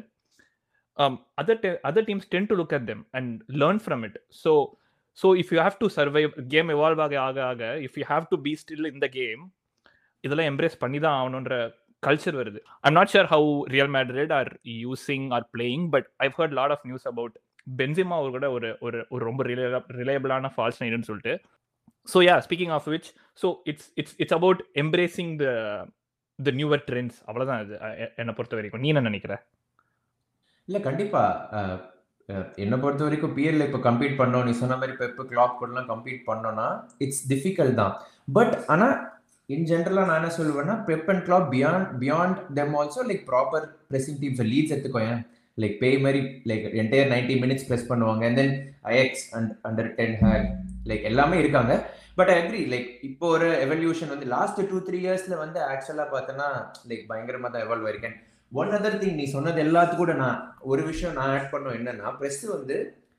other 1.40 1.60
other 1.88 2.06
teams 2.08 2.30
tend 2.34 2.48
to 2.50 2.56
look 2.60 2.74
at 2.78 2.88
them 2.90 3.04
and 3.18 3.32
learn 3.62 3.80
from 3.84 4.02
it 4.08 4.18
so 4.42 4.52
so 5.18 5.28
if 5.42 5.52
you 5.54 5.60
have 5.60 5.78
to 5.82 5.88
survive 5.98 6.32
game 6.54 6.70
evolve 6.76 7.02
ஆக 7.06 7.16
ஆக 7.28 7.38
ஆக 7.50 7.70
if 7.86 7.96
you 8.00 8.06
have 8.10 8.26
to 8.32 8.38
be 8.46 8.54
still 8.62 8.90
இந்த 8.94 9.08
கேம் 9.18 9.44
இதெல்லாம் 10.26 10.48
எம்ப்ரேஸ் 10.52 10.76
பண்ணி 10.84 10.98
தான் 11.06 11.16
ஆகணுன்ற 11.18 11.56
கல்ச்சர் 12.02 12.38
வருது. 12.40 12.60
I'm 12.86 12.96
not 12.98 13.12
sure 13.12 13.28
how 13.34 13.50
Real 13.74 13.92
Madrid 13.96 14.32
are 14.38 14.50
using 14.84 15.26
or 15.36 15.46
playing 15.54 15.84
but 15.94 16.08
I've 16.26 16.34
heard 16.40 16.56
lot 16.60 16.74
of 16.76 16.86
news 16.88 17.06
about 17.12 17.36
Benzema 17.80 18.16
அவர் 18.20 18.34
கூட 18.36 18.48
ஒரு 18.56 18.68
ஒரு 18.86 18.98
ஒரு 19.14 19.22
ரொம்ப 19.30 19.44
ரிலேபிளான 20.00 20.50
ஃபால்ஸ் 20.54 20.80
நைடுன்னு 20.82 21.08
சொல்லிட்டு. 21.10 21.34
So 22.08 22.18
yeah 22.28 22.34
speaking 22.46 22.72
of 22.76 22.88
which 22.94 23.08
so 23.42 23.48
it's 23.70 23.88
it's 24.00 24.16
it's 24.22 24.36
about 24.38 24.60
embracing 24.82 25.32
the 25.42 25.46
the 26.38 26.52
newer 26.60 26.82
trends 26.88 27.18
அவ்வளோதான் 27.28 27.62
இது. 27.64 27.76
என்னை 28.22 28.32
பொறுத்த 28.38 28.56
வரைக்கும். 28.58 28.82
நீ 28.84 28.90
என்ன 28.92 29.02
நினைக்கிற? 29.10 29.34
இல்ல 30.68 30.78
கண்டிப்பா. 30.88 31.22
என்னை 32.62 32.76
பொறுத்த 32.82 33.02
வரைக்கும் 33.06 33.34
பிஎல்ல 33.36 33.66
இப்போ 33.68 33.80
கம்ப்ளீட் 33.88 34.18
பண்ணோம். 34.20 34.46
நீ 34.48 34.52
சொன்ன 34.62 34.76
மாதிரி 34.80 34.94
பெப்பு 35.02 35.22
கிளாக் 35.30 35.58
கூடலாம் 35.60 35.90
கம்ப்ளீட் 35.92 36.22
பண்ணோம்னா 36.30 36.66
இட்ஸ் 37.04 37.22
டிஃபிகல்ட் 37.32 37.78
தான். 37.82 37.94
பட் 38.38 38.54
ஆனா 38.74 38.88
இன் 39.48 39.66
ஜென்ரலாக 39.68 40.08
நான் 40.08 40.18
என்ன 40.20 40.30
சொல்லுவேன்னா 40.38 40.74
Pep 40.88 41.06
and 41.12 41.22
Klopp 41.26 41.46
beyond 41.52 41.92
beyond 42.00 42.38
them 42.56 42.74
also 42.80 43.02
like 43.10 43.22
proper 43.28 43.64
pressing 43.90 44.18
teams 44.22 44.42
Leeds 44.50 44.72
எடுத்துக்கோங்க 44.74 45.14
லைக் 45.58 45.76
பே 45.82 45.90
மாதிரி 46.04 46.20
like 46.50 46.64
entire 46.82 47.08
ninety 47.12 47.36
minutes 47.44 47.64
press 47.68 47.86
பண்ணுவாங்க. 47.92 48.22
And 48.28 48.38
then 48.40 48.52
Ajax 48.94 49.24
and 49.38 49.52
under 49.68 49.88
Ten 50.00 50.14
Hag 50.24 50.46
like 50.90 51.06
எல்லாமே 51.10 51.38
இருக்காங்க. 51.42 51.72
பட் 52.18 52.30
ஐ 52.34 52.36
அக்ரி 52.42 52.62
லைக் 52.74 52.90
இப்போ 53.08 53.26
ஒரு 53.36 53.48
எவல்யூஷன் 53.64 54.12
வந்து 54.14 54.28
last 54.36 54.62
two 54.70 54.78
three 54.88 55.00
இயர்ஸில் 55.06 55.40
வந்து 55.44 55.58
ஆக்சுவலாக 55.72 56.08
பார்த்தோன்னா 56.14 56.48
லைக் 56.90 57.04
பயங்கரமாக 57.10 57.50
தான் 57.54 57.64
எவால்வ் 57.66 57.88
ஆயிருக்கேன். 57.88 58.16
ஒன் 58.52 58.72
அதர் 58.76 59.00
திங் 59.00 59.18
நீ 59.22 59.26
சொன்னது 59.36 59.58
எல்லாத்துக்கும் 59.66 60.04
கூட 60.04 60.14
நான் 60.22 60.38
ஒரு 60.72 60.84
விஷயம் 60.92 61.18
நான் 61.18 61.32
ஆட் 61.34 61.52
பண்ணோம் 61.54 61.76
என்னன்னா 61.78 62.10
ப்ரெஸ் 62.20 62.42
வந்து 62.56 62.76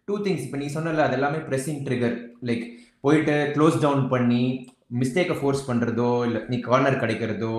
டூ 0.08 0.16
திங்ஸ் 0.26 0.44
இப்போ 0.48 0.60
நீ 0.64 0.68
சொன்னல 0.78 1.06
அது 1.10 1.18
எல்லாமே 1.20 1.40
ப்ரெஸ்ஸிங் 1.50 1.84
ட்ரிகர் 1.88 2.18
லைக் 2.50 2.66
போயிட்டு 3.06 3.36
க்ளோஸ் 3.56 3.78
டவுன் 3.86 4.06
பண்ணி 4.14 4.44
மிஸ்டேக்கை 4.92 5.36
ஃபோர்ஸ் 5.40 5.68
பண்றதோ 5.68 6.12
இல்லை 6.28 6.42
நீ 6.50 6.58
கார்னர் 6.60 7.02
கிடைக்கிறதோ 7.04 7.54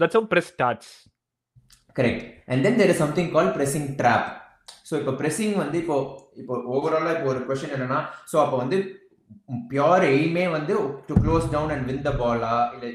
that's 0.00 0.16
how 0.16 0.28
press 0.28 0.50
starts 0.54 0.90
correct 1.96 2.24
and 2.48 2.62
then 2.62 2.78
there 2.80 2.92
is 2.94 3.02
something 3.04 3.30
call 3.30 3.50
pressing 3.56 3.88
trap 4.00 4.28
so 4.88 4.94
இப்போ 4.98 5.12
ப்ரெஸ்ஸிங் 5.20 5.56
வந்து 5.56 5.76
இப்போ 5.78 5.96
இப்போ 6.36 6.54
ஓவராலாக 6.74 7.14
இப்போ 7.16 7.28
ஒரு 7.28 7.40
கொஷின் 7.48 7.74
என்னன்னா 7.76 8.00
ஸோ 8.32 8.36
அப்போ 8.36 8.56
வந்து 8.56 8.78
பியோர் 9.70 10.04
எய்மே 10.10 10.44
வந்து 10.48 10.74
to 11.08 11.14
close 11.22 11.46
down 11.52 11.72
and 11.74 11.86
win 11.86 12.04
the 12.06 12.12
Bala 12.20 12.54
இல்லை 12.74 12.90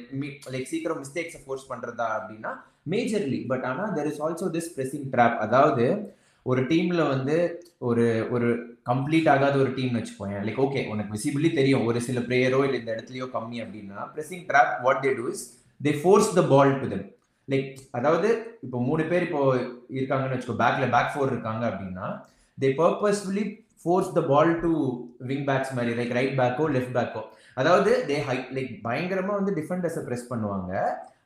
லைக் 0.53 0.69
சீக்கிரம் 0.71 0.99
மிஸ்டேக்ஸை 0.99 1.41
ஃபோர்ஸ் 1.43 1.69
பண்றதா 1.71 2.07
அப்படின்னா 2.17 2.51
மேஜர்லி 2.89 3.39
பட் 3.47 3.65
ஆனால் 3.65 3.91
there 3.93 4.09
is 4.11 4.21
also 4.21 4.47
this 4.51 4.71
pressing 4.75 5.07
trap 5.13 5.37
அதாவது 5.39 5.85
ஒரு 6.45 6.61
டீம்ல 6.63 7.01
வந்து 7.09 7.35
ஒரு 7.81 8.05
ஒரு 8.29 8.47
கம்ப்ளீட் 8.89 9.29
ஆகாத 9.33 9.55
ஒரு 9.63 9.71
டீம்னு 9.77 9.99
வச்சுக்கோங்க 9.99 10.39
லைக் 10.47 10.61
ஓகே 10.65 10.81
உனக்கு 10.93 11.13
விசிபிளி 11.15 11.49
தெரியும். 11.59 11.83
ஒரு 11.89 11.99
சில 12.07 12.19
பிளேயரோ 12.27 12.59
இல்லை 12.67 12.77
இந்த 12.81 12.91
இடத்துலயோ 12.95 13.27
கம்மி 13.35 13.59
அப்படின்னா 13.65 13.99
pressing 14.13 14.45
trap 14.51 14.73
what 14.85 15.03
they 15.05 15.11
do 15.19 15.25
is 15.33 15.43
they 15.85 15.93
force 16.01 16.31
the 16.39 16.43
ball 16.53 16.73
to 16.81 16.87
them 16.93 17.05
like 17.47 17.69
அதாவது 17.99 18.29
இப்போ 18.65 18.77
மூணு 18.89 19.05
பேர் 19.11 19.25
இப்போ 19.27 19.41
இருக்காங்கன்னு 19.97 20.35
வச்சுக்கோ 20.35 20.57
பேக்ல 20.63 20.87
பேக் 20.95 21.13
ஃபோர் 21.13 21.33
இருக்காங்க 21.33 21.63
அப்படின்னா 21.71 22.07
they 22.57 22.69
purposefully 22.81 23.45
force 23.83 24.11
the 24.17 24.21
ball 24.33 24.51
to 24.65 24.71
wing 25.31 25.47
backs 25.47 25.73
மாதிரி 25.77 25.95
லைக் 26.01 26.13
ரைட் 26.19 26.35
பேக்கோ 26.41 26.67
லெஃப்ட் 26.75 26.95
பேக்கோ 26.99 27.23
அதாவது 27.61 27.91
தே 28.09 28.15
ஹை 28.27 28.37
லைக் 28.57 28.71
பயங்கரமா 28.85 29.33
வந்து 29.39 29.51
டிஃபெண்டர்ஸை 29.57 30.01
ப்ரெஸ் 30.05 30.29
பண்ணுவாங்க. 30.29 30.71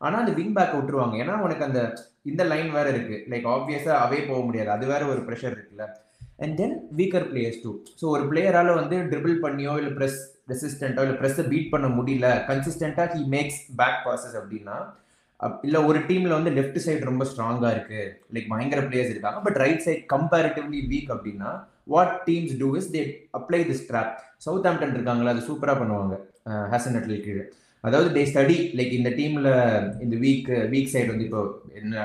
ஆனா 0.05 0.15
அந்த 0.21 0.31
விங் 0.39 0.55
பேக் 0.55 0.73
விட்டுருவாங்க. 0.77 1.15
ஏன்னா 1.23 1.35
உனக்கு 1.45 1.63
அந்த 1.67 1.81
இந்த 2.29 2.41
லைன் 2.51 2.71
வேற 2.77 2.87
இருக்கு. 2.93 3.15
லைக் 3.31 3.45
ஆப்வியஸா 3.53 3.93
அவே 4.05 4.19
போக 4.29 4.39
முடியாது. 4.47 4.69
அது 4.73 4.85
வேற 4.91 5.03
ஒரு 5.13 5.21
ப்ரெஷர் 5.27 5.55
இருக்கு. 5.55 5.66
And 6.39 6.55
then 6.57 6.75
weaker 6.95 7.27
players 7.29 7.61
too 7.61 7.71
so 7.99 8.07
ஒரு 8.09 8.23
பிளேயரால 8.29 8.73
வந்து 8.75 8.97
ட்ரிபிள் 9.11 9.37
பண்ணியோ 9.43 9.73
இல்லை 9.79 9.93
ப்ரெஸ் 9.95 10.19
ரெசிஸ்டண்டோ 10.49 11.03
இல்லை 11.03 11.17
ப்ரெஸ்ஸை 11.17 11.45
பீட் 11.49 11.71
பண்ண 11.71 11.87
முடியல 11.95 12.27
கன்சிஸ்டண்டா 12.49 13.05
ஹி 13.13 13.21
மேக்ஸ் 13.31 13.61
பேக் 13.77 13.99
பாசஸ் 14.05 14.37
அப்படின்னா 14.41 14.77
அப்- 15.39 15.59
ஒரு 15.85 15.99
டீம்ல 16.07 16.33
வந்து 16.35 16.51
லெஃப்ட் 16.53 16.79
சைடு 16.83 17.01
ரொம்ப 17.03 17.25
ஸ்ட்ராங்காக 17.27 17.73
இருக்கு 17.73 18.01
லைக் 18.33 18.47
பயங்கர 18.49 18.81
பிளேயர்ஸ் 18.87 19.11
இருக்காங்க 19.13 19.41
but 19.43 19.59
right 19.63 19.83
side 19.83 20.03
comparatively 20.13 20.79
weak 20.91 21.11
அப்படின்னா 21.15 21.49
what 21.87 22.15
teams 22.25 22.55
do 22.59 22.69
is 22.77 22.89
they 22.93 23.01
apply 23.37 23.59
this 23.65 23.85
trap 23.89 24.13
Southampton 24.67 24.95
இருக்காங்களா 24.95 25.33
அது 25.33 25.43
சூப்பராக 25.47 25.77
பண்ணுவாங்க 25.81 26.15
ஹாசன் 26.71 26.97
அட்லி 26.97 27.17
கீழே. 27.21 27.43
அதாவது 27.83 28.09
தே 28.15 28.23
ஸ்டடி 28.25 28.57
லைக் 28.75 28.93
இந்த 28.93 29.09
டீம்ல 29.15 29.49
இந்த 30.01 30.15
வீக் 30.23 30.49
வீக் 30.71 30.91
சைடு 30.93 31.09
வந்து 31.11 31.25
இப்போ 31.25 31.41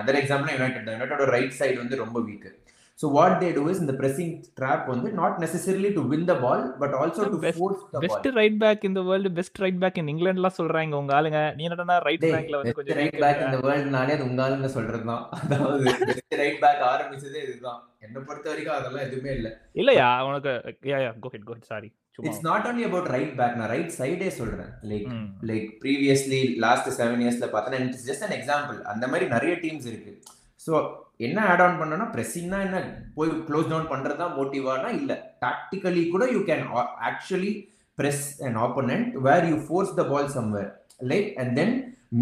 அதர் 0.01 0.19
எக்ஸாம்பிள் 0.21 0.53
யுனைடெட் 0.55 0.91
யுனைடோட 0.95 1.25
ரைட் 1.33 1.57
சைடு 1.59 1.77
வந்து 1.79 1.97
ரொம்ப 1.97 2.21
weak 2.21 2.51
so 2.99 3.07
what 3.13 3.37
they 3.41 3.49
do 3.55 3.63
is 3.71 3.81
இந்த 3.81 3.95
pressing 3.99 4.29
trap 4.59 4.83
வந்து 4.91 5.09
நாட் 5.13 5.37
necessarily 5.39 5.91
to 5.95 6.03
win 6.11 6.23
the 6.27 6.37
ball 6.37 6.61
but 6.81 6.95
also 6.99 7.23
to 7.27 7.39
Best- 7.45 7.61
the 7.93 8.01
best 8.05 8.19
ball 8.25 8.37
right 8.37 8.59
back 8.61 8.85
இந்த 8.85 9.01
world 9.03 9.31
best 9.39 9.61
right 9.61 9.81
back 9.81 9.99
in 9.99 10.11
இங்கிலாந்துலாம் 10.13 10.59
சொல்றாங்க 10.59 11.01
உங்க 11.01 11.15
ஆளுங்க. 11.19 11.41
நீ 11.57 11.65
என்னடா 11.69 11.97
ரைட் 12.07 12.27
பேக்ல 12.27 12.59
வந்து 12.61 12.77
கொஞ்சம் 12.79 12.99
ரைட் 13.01 13.19
பேக் 13.25 13.41
இந்த 13.47 13.59
வேர்ல்ட்னாலே 13.67 14.15
அது 14.17 14.27
உங்க 14.29 14.43
ஆளுங்க 14.47 14.71
சொல்றது 14.77 15.05
தான் 15.05 15.25
அதாவது 15.41 15.85
பெஸ்ட் 16.11 16.37
ரைட் 16.43 16.61
பேக் 16.61 16.85
ஆரம்பிச்சதே 16.93 17.43
இதுதான். 17.47 17.81
என்ன 18.01 18.21
பொறுத்த 18.21 18.49
வரைக்கும் 18.51 18.77
அதெல்லாம் 18.77 19.05
எதுவுமே 19.05 19.33
இல்ல. 19.35 19.49
இல்லையா? 19.75 20.09
உனக்கு 20.25 20.53
yeah 20.91 21.01
yeah 21.03 21.11
go 21.21 21.31
ahead 21.35 21.45
go 21.45 21.55
ahead 21.55 21.69
sorry 21.69 21.91
it's 22.19 22.43
not 22.47 22.67
only 22.69 22.85
about 22.87 23.07
right 23.15 23.35
back 23.37 23.55
நான் 23.59 23.71
ரைட் 23.71 23.93
சைடே 23.99 24.29
சொல்றேன். 24.39 24.73
Like. 24.91 25.07
Like 25.51 25.69
previously 25.83 26.41
last 26.65 26.91
seven 26.99 27.23
இயர்ஸ்ல 27.25 27.49
பார்த்தா 27.53 27.81
இட்ஸ் 27.85 28.07
ஜஸ்ட் 28.09 28.27
அன் 28.27 28.37
எக்ஸாம்பிள் 28.39 28.79
அந்த 28.93 29.07
மாதிரி 29.09 29.29
நிறைய 29.31 29.55
டீம்ஸ் 29.63 29.87
இருக்கு. 29.87 30.13
ஸோ 30.61 30.73
என்ன 31.21 31.39
ஆட் 31.51 31.63
ஆன் 31.65 31.79
பண்ணனா 31.81 32.05
ப்ரெஸ்ஸிங்னா 32.15 32.59
என்ன? 32.67 32.79
போய் 33.17 33.31
க்ளோஸ் 33.49 33.71
டவுன் 33.71 33.91
பண்றது 33.93 34.21
தான் 34.23 34.35
மோட்டிவானா 34.39 34.89
இல்ல. 35.01 35.13
டாக்டிக்கலி 35.45 36.03
கூட 36.15 36.25
you 36.35 36.41
can 36.51 36.65
actually 37.09 37.53
press 37.99 38.27
an 38.47 38.59
opponent 38.67 39.17
where 39.27 39.47
you 39.51 39.57
force 39.67 39.97
the 39.99 40.05
ball 40.13 40.31
somewhere 40.37 40.71
like 41.11 41.29
and 41.43 41.53
then 41.61 41.75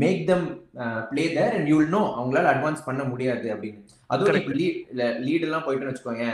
make 0.02 0.22
them 0.30 0.46
play 1.12 1.24
there 1.36 1.54
and 1.58 1.68
you 1.72 1.76
know 1.94 2.02
அவங்களால 2.18 2.50
அட்வான்ஸ் 2.54 2.86
பண்ண 2.88 3.02
முடியாது 3.12 3.46
அப்படின்னு. 3.54 3.80
அதுவும். 4.10 4.38
இப்போ 4.40 4.54
லீட் 4.60 4.80
லீட் 5.26 5.46
எல்லாம் 5.48 5.64
போயிட்டுன்னு 5.66 5.92
வச்சுக்கோங்க 5.92 6.26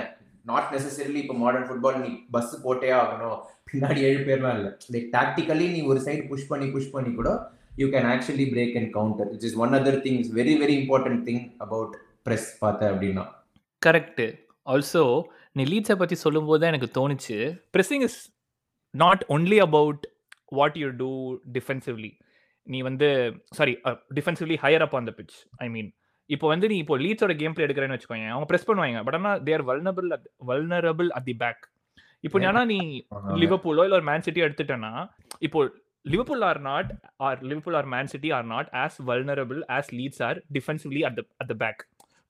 நாட் 0.51 0.73
நெசசரிலி 0.75 1.21
இப்போ 1.23 1.37
மாடர்ன் 1.43 1.69
ஃபுட்பால் 1.69 2.01
நீ 2.03 2.11
பஸ் 2.35 2.53
போட்டே 2.65 2.91
ஆகணும் 3.01 3.39
பின்னாடி 3.71 4.01
ஏழு 4.09 4.21
பேர்லாம் 4.27 4.57
இல்லை. 4.59 4.73
லைக் 4.95 5.09
டாக்டிக்கலி 5.17 5.67
நீ 5.77 5.81
ஒரு 5.93 6.01
சைடு 6.07 6.23
புஷ் 6.33 6.51
பண்ணி 6.51 6.67
புஷ் 6.75 6.93
பண்ணி 6.97 7.13
கூட 7.21 7.31
you 7.81 7.87
can 7.95 8.11
actually 8.13 8.47
break 8.53 8.77
and 8.81 8.91
counter 8.99 9.31
it 9.37 9.47
is 9.49 9.57
one 9.65 9.75
other 9.79 9.99
thing 10.05 10.19
is 10.25 10.31
very 10.39 10.55
very 10.63 10.77
important 10.83 11.23
thing 11.29 11.43
about 11.67 11.95
press 12.26 12.49
பார்த்த 12.61 12.90
அப்படின்னா. 12.92 13.25
கரெக்ட் 13.83 14.23
ஆல்சோ 14.66 15.02
நீ 15.56 15.64
லீட்ஸை 15.64 15.97
பற்றி 15.97 16.16
சொல்லும்போது 16.23 16.61
தான் 16.61 16.73
எனக்கு 16.73 16.88
தோணுச்சு 16.97 17.37
pressing 17.75 18.04
is 18.09 18.18
not 18.95 19.23
only 19.28 19.59
about 19.66 20.02
what 20.52 20.76
you 20.78 20.88
do 20.97 21.11
defensively 21.56 22.11
நீ 22.66 22.78
வந்து 22.83 23.09
sorry 23.52 23.75
defensively 24.18 24.56
higher 24.64 24.85
up 24.87 24.95
on 24.95 25.09
the 25.09 25.14
pitch 25.18 25.37
I 25.59 25.68
mean 25.68 25.88
இப்போ 26.30 26.47
வந்து 26.52 26.66
நீ 26.68 26.76
இப்போ 26.83 26.95
லீட்ஸோட 26.99 27.35
கேம் 27.40 27.54
பிளே 27.54 27.64
எடுக்கிறேன்னு 27.66 27.97
வச்சுக்கோங்க 27.97 28.28
அவங்க 28.33 28.47
ப்ரெஸ் 28.50 28.68
பண்ணுவாங்க 28.68 29.02
பட் 29.06 29.18
ஆனால் 29.18 29.40
they're 29.45 29.64
vulnerable 29.68 30.09
vulnerable 30.50 31.11
at 31.18 31.26
the 31.26 31.35
back 31.42 31.62
இப்போ 32.25 32.38
ஆனா 32.49 32.62
நீ 32.64 32.78
லிவர்பூலோ 33.42 33.83
இல்ல 33.87 33.99
ஒரு 33.99 34.06
மேன் 34.11 34.25
சிட்டி 34.26 34.40
எடுத்துட்டேன்னா 34.47 34.92
இப்போ 35.42 35.61
Liverpool 36.04 36.45
are 36.49 36.61
not 36.62 36.90
or 37.26 37.38
Liverpool 37.42 37.76
or 37.80 37.88
Man 37.95 38.11
City 38.12 38.28
are 38.37 38.47
not 38.47 38.68
as 38.83 38.97
vulnerable 39.09 39.61
as 39.76 39.90
Leeds 39.95 40.23
are 40.28 40.38
defensively 40.56 41.02
at 41.09 41.21
at 41.40 41.50
the 41.52 41.56
back 41.56 41.80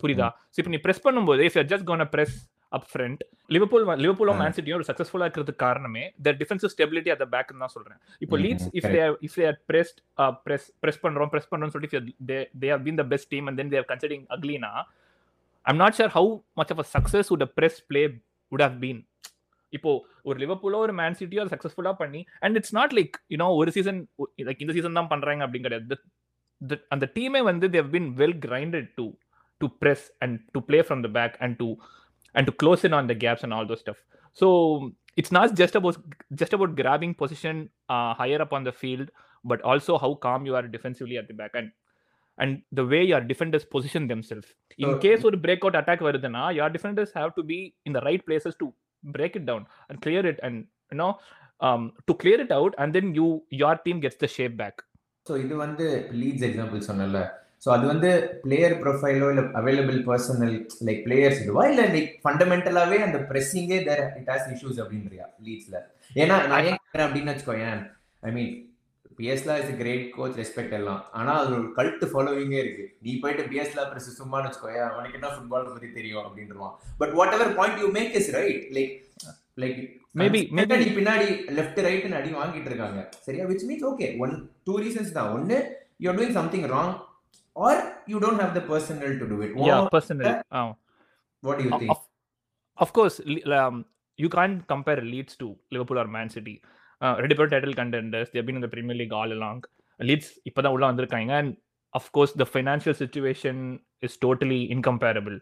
புரியுதா? 0.03 0.29
ஸோ 0.53 0.57
இப்போ 0.61 0.73
நீ 0.75 0.81
ப்ரெஸ் 0.85 1.03
பண்ணும்போது 1.07 1.43
if 1.49 1.57
you're 1.59 1.69
just 1.73 1.87
gonna 1.91 2.05
press 2.15 2.37
up 2.77 2.87
front 2.91 3.21
Liverpool 3.55 3.85
லிவர்பூலும் 4.05 4.39
Man 4.43 4.55
சிட்டியும் 4.57 4.79
ஒரு 4.81 4.87
சக்ஸஸ்ஃபுல்லா 4.91 5.27
இருக்கிறதுக்கு 5.29 5.63
காரணமே 5.67 6.05
the 6.27 6.35
defensive 6.41 6.73
stability 6.75 7.11
at 7.15 7.23
the 7.25 7.29
back 7.35 7.53
தான் 7.63 7.75
சொல்றேன். 7.77 7.99
இப்போ 8.25 8.37
Leeds 8.45 8.69
if. 8.79 8.89
They 8.97 9.03
if 9.29 9.37
they 9.41 9.47
are 9.51 9.59
pressed 9.71 9.99
press 10.47 10.69
press 10.85 11.01
பண்றோம் 11.05 11.31
பிரஸ் 11.35 11.51
பண்றோம்னு 11.53 11.75
சொல்லிட்டு 11.77 12.01
they 12.31 12.39
they 12.63 12.71
have 12.75 12.85
been 12.89 13.01
the 13.03 13.07
best 13.13 13.31
team 13.35 13.49
and 13.51 13.61
then 13.63 13.73
they're 13.75 13.87
considering 13.93 14.25
அக்லினா 14.37 14.73
I'm 15.67 15.81
not 15.85 15.99
sure 16.01 16.15
how 16.19 16.31
much 16.61 16.73
of 16.75 16.83
a 16.85 16.89
success 16.97 17.31
would 17.37 17.47
press 17.61 17.81
play 17.91 18.05
would 18.53 18.63
have 18.65 18.75
been. 18.83 18.99
இப்போ 19.73 19.93
ஒரு 20.29 20.37
லிவர்பூலோ 20.43 20.79
ஒரு 20.87 20.93
Man 20.99 21.17
சிட்டியோ 21.21 21.41
அதை 21.43 21.51
சக்ஸஸ்ஃபுல்லா 21.55 21.93
பண்ணி 22.01 22.21
and 22.45 22.57
it's 22.59 22.75
not 22.77 22.93
like 22.99 23.15
you know 23.33 23.47
ஒரு 23.61 23.71
season 23.77 23.99
like 24.49 24.61
இந்த 24.65 24.75
season 24.77 24.99
தான் 24.99 25.09
பண்றாங்க 25.13 25.41
அப்படின்னு 25.47 25.67
கிடையாது. 25.69 25.97
அந்த 26.95 27.07
டீமே 27.17 27.41
வந்து 27.49 27.67
they've 27.77 27.89
been 27.95 28.07
well 28.21 28.37
grinded 28.45 28.89
to 28.99 29.07
to 29.62 29.68
press 29.82 30.02
and 30.24 30.40
to 30.54 30.60
play 30.70 30.82
from 30.90 31.02
the 31.06 31.12
back 31.18 31.34
and 31.44 31.58
to 31.62 31.68
and 32.36 32.46
to 32.50 32.54
close 32.62 32.84
in 32.88 32.94
on 33.00 33.08
the 33.12 33.18
gaps 33.26 33.44
and 33.46 33.54
all 33.56 33.66
those 33.72 33.82
stuff 33.86 34.00
so 34.42 34.48
it's 35.22 35.32
not 35.38 35.48
just 35.62 35.76
about 35.80 35.98
just 36.42 36.54
about 36.58 36.72
grabbing 36.80 37.14
position 37.22 37.56
uh, 37.96 38.12
higher 38.22 38.40
up 38.46 38.54
on 38.58 38.64
the 38.70 38.76
field 38.82 39.08
but 39.52 39.62
also 39.72 39.94
how 40.04 40.12
calm 40.26 40.42
you 40.50 40.56
are 40.60 40.68
defensively 40.78 41.18
at 41.22 41.28
the 41.32 41.38
back 41.42 41.54
and 41.62 41.70
and 42.38 42.62
the 42.80 42.86
way 42.92 43.02
your 43.12 43.22
defenders 43.32 43.66
position 43.76 44.04
themselves 44.12 44.48
in 44.84 44.90
So- 44.92 45.00
case 45.06 45.24
ஒரு 45.30 45.38
breakout 45.46 45.76
attack 45.82 46.00
வருதுன்னா 46.08 46.44
your 46.60 46.70
defenders 46.78 47.12
have 47.20 47.32
to 47.40 47.44
be 47.52 47.60
in 47.88 47.94
the 47.98 48.04
right 48.08 48.24
places 48.30 48.56
to 48.62 48.68
break 49.04 49.36
it 49.40 49.46
down 49.50 49.62
and 49.90 49.98
clear 50.06 50.24
it 50.32 50.40
and 50.48 50.56
you 50.92 51.00
know 51.02 51.12
um, 51.68 51.84
to 52.08 52.14
clear 52.24 52.40
it 52.46 52.52
out 52.60 52.74
and 52.82 52.90
then 52.98 53.08
you 53.20 53.28
your 53.62 53.76
team 53.86 54.00
gets 54.06 54.20
the 54.26 54.32
shape 54.38 54.56
back 54.64 54.78
so 55.26 55.34
இது 55.44 55.56
வந்து 55.66 55.88
leads 56.20 56.46
example 56.48 56.80
சொன்னல 56.88 57.18
so 57.67 57.71
அது 57.71 57.87
வந்து 57.87 58.39
player 58.43 58.75
ப்ரொஃபைலோ 58.83 59.29
இல்லை 59.29 59.45
available 59.55 59.99
personal 60.09 60.67
like 60.85 61.01
players 61.07 61.41
இதுவா? 61.43 61.67
இல்லை 61.67 61.85
like 61.85 62.27
ஃபண்டமெண்டலாகவே 62.27 62.99
அந்த 62.99 63.19
ப்ரெஸ்ஸிங்கே 63.31 63.85
தேர் 63.85 64.13
இட் 64.17 64.29
ஹாஸ் 64.29 64.49
இஷ்யூஸ் 64.55 64.81
அப்படின்றியா 64.83 65.27
லீட்ஸில் 65.45 65.83
ஏன்னா 66.15 66.47
நான் 66.47 66.65
ஏன் 66.65 66.79
அப்படின்னு 66.93 67.33
வச்சுக்கோயேன். 67.33 67.91
ஐ 68.21 68.33
மீன் 68.33 68.53
பிஎஸ்லா 69.19 69.59
இஸ் 69.59 69.77
கிரேட் 69.77 70.11
கோச் 70.11 70.39
ரெஸ்பெக்ட் 70.39 70.73
எல்லாம். 70.73 71.05
ஆனால் 71.13 71.47
அது 71.47 71.55
ஒரு 71.55 71.73
கல்ட் 71.77 72.05
ஃபாலோவிங்கே 72.13 72.59
இருக்கு. 72.59 72.97
நீ 73.03 73.19
போயிட்டு 73.19 73.43
பிஎஸ்லா 73.43 73.91
பிரஸ் 73.91 74.23
சும்மான்னு 74.23 74.49
வச்சுக்கோயேன் 74.49 74.91
அவனுக்கு 74.91 75.19
என்ன 75.21 75.35
ஃபுட்பால் 75.35 75.73
பற்றி 75.73 75.93
தெரியும் 75.93 76.23
அப்படின்றான் 76.23 76.75
but 76.99 77.11
whatever 77.33 77.55
point 77.55 77.81
you 77.81 77.89
make 77.91 78.15
is 78.15 78.31
right 78.31 78.67
like 78.73 78.95
like 79.57 79.79
Maybe- 80.19 80.47
maybe- 80.51 80.73
அடி 80.73 80.85
பின்னாடி 80.85 81.27
லெஃப்ட் 81.57 81.81
ரைட்னு 81.87 82.13
அடி 82.13 82.31
வாங்கிட்டு 82.33 82.65
இருக்காங்க. 82.65 83.09
சரியா? 83.21 83.45
Which 83.45 83.65
means 83.69 83.87
okay 83.87 84.19
one 84.19 84.51
two 84.65 84.81
reasons 84.81 85.13
தான். 85.13 85.31
ஒன்னு 85.33 85.77
you 85.99 86.11
are 86.11 86.19
doing 86.19 86.31
something 86.31 86.63
wrong 86.63 86.95
or 87.57 87.81
you 88.13 88.19
don't 88.25 88.43
have 88.45 88.55
the 88.59 88.63
personal 88.73 89.15
to 89.21 89.27
to 89.33 89.37
it 89.47 89.55
yeah 89.69 89.83
personally 89.97 90.33
uh, 90.59 90.71
what 91.47 91.61
you 91.65 91.71
of, 91.71 91.81
think 91.81 91.93
of, 91.95 92.01
of 92.85 92.91
course 92.99 93.17
um, 93.59 93.77
you 94.23 94.29
can't 94.37 94.59
compare 94.75 95.01
leeds 95.13 95.35
to 95.43 95.47
liverpool 95.75 95.99
or 96.03 96.09
man 96.17 96.29
city 96.37 96.57
uh, 97.03 97.15
ready 97.23 97.37
title 97.55 97.75
contenders 97.81 98.29
they've 98.33 98.49
been 98.51 98.59
in 98.61 98.67
the 98.67 98.73
premier 98.77 98.97
league 99.01 99.15
all 99.21 99.33
along 99.39 99.59
leeds 100.01 100.29
இப்பதான் 100.49 100.75
உள்ள 100.77 100.85
வந்திருக்காங்க 100.91 101.33
and 101.41 101.51
of 101.95 102.07
course 102.17 102.33
the 102.43 102.49
financial 102.57 102.95
situation 103.03 103.57
is 104.07 104.15
totally 104.25 104.71
incomparable 104.75 105.37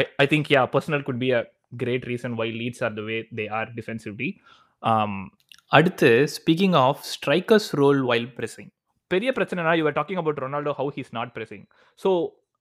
i 0.00 0.04
i 0.22 0.26
think 0.32 0.44
yeah 0.54 0.66
personal 0.76 1.00
could 1.06 1.18
be 1.26 1.30
a 1.40 1.42
great 1.82 2.04
reason 2.10 2.30
why 2.38 2.46
leeds 2.60 2.80
are 2.86 2.94
the 3.00 3.04
way 3.10 3.18
they 3.38 3.48
are 3.58 3.68
defensively 3.80 4.30
um 4.82 5.14
அடுத்து 5.76 6.10
speaking 6.36 6.76
of 6.86 7.00
strikers 7.14 7.70
role 7.80 8.00
while 8.10 8.28
pressing 8.36 8.68
பெரிய 9.10 9.30
பிரச்சனைனா 9.32 9.72
you 9.78 9.84
are 9.90 9.96
talking 9.98 10.20
about 10.22 10.42
Ronaldo 10.44 10.72
how 10.80 10.90
he's 10.96 11.12
not 11.18 11.32
pressing. 11.36 11.62
So 12.00 12.10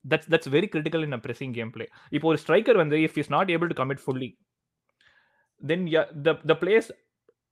that's 0.06 0.30
that's 0.34 0.50
very 0.56 0.68
critical 0.74 1.04
in 1.08 1.16
a 1.18 1.22
pressing 1.26 1.52
game 1.58 1.72
play 1.76 1.86
இப்போ 2.12 2.28
ஒரு 2.32 2.40
striker 2.44 2.80
வந்து 2.84 2.98
if 3.08 3.18
is 3.22 3.32
not 3.36 3.52
able 3.56 3.72
to 3.74 3.78
commit 3.82 4.02
fully 4.06 4.30
then 5.62 5.86
the 6.28 6.34
the 6.52 6.56
place 6.62 6.88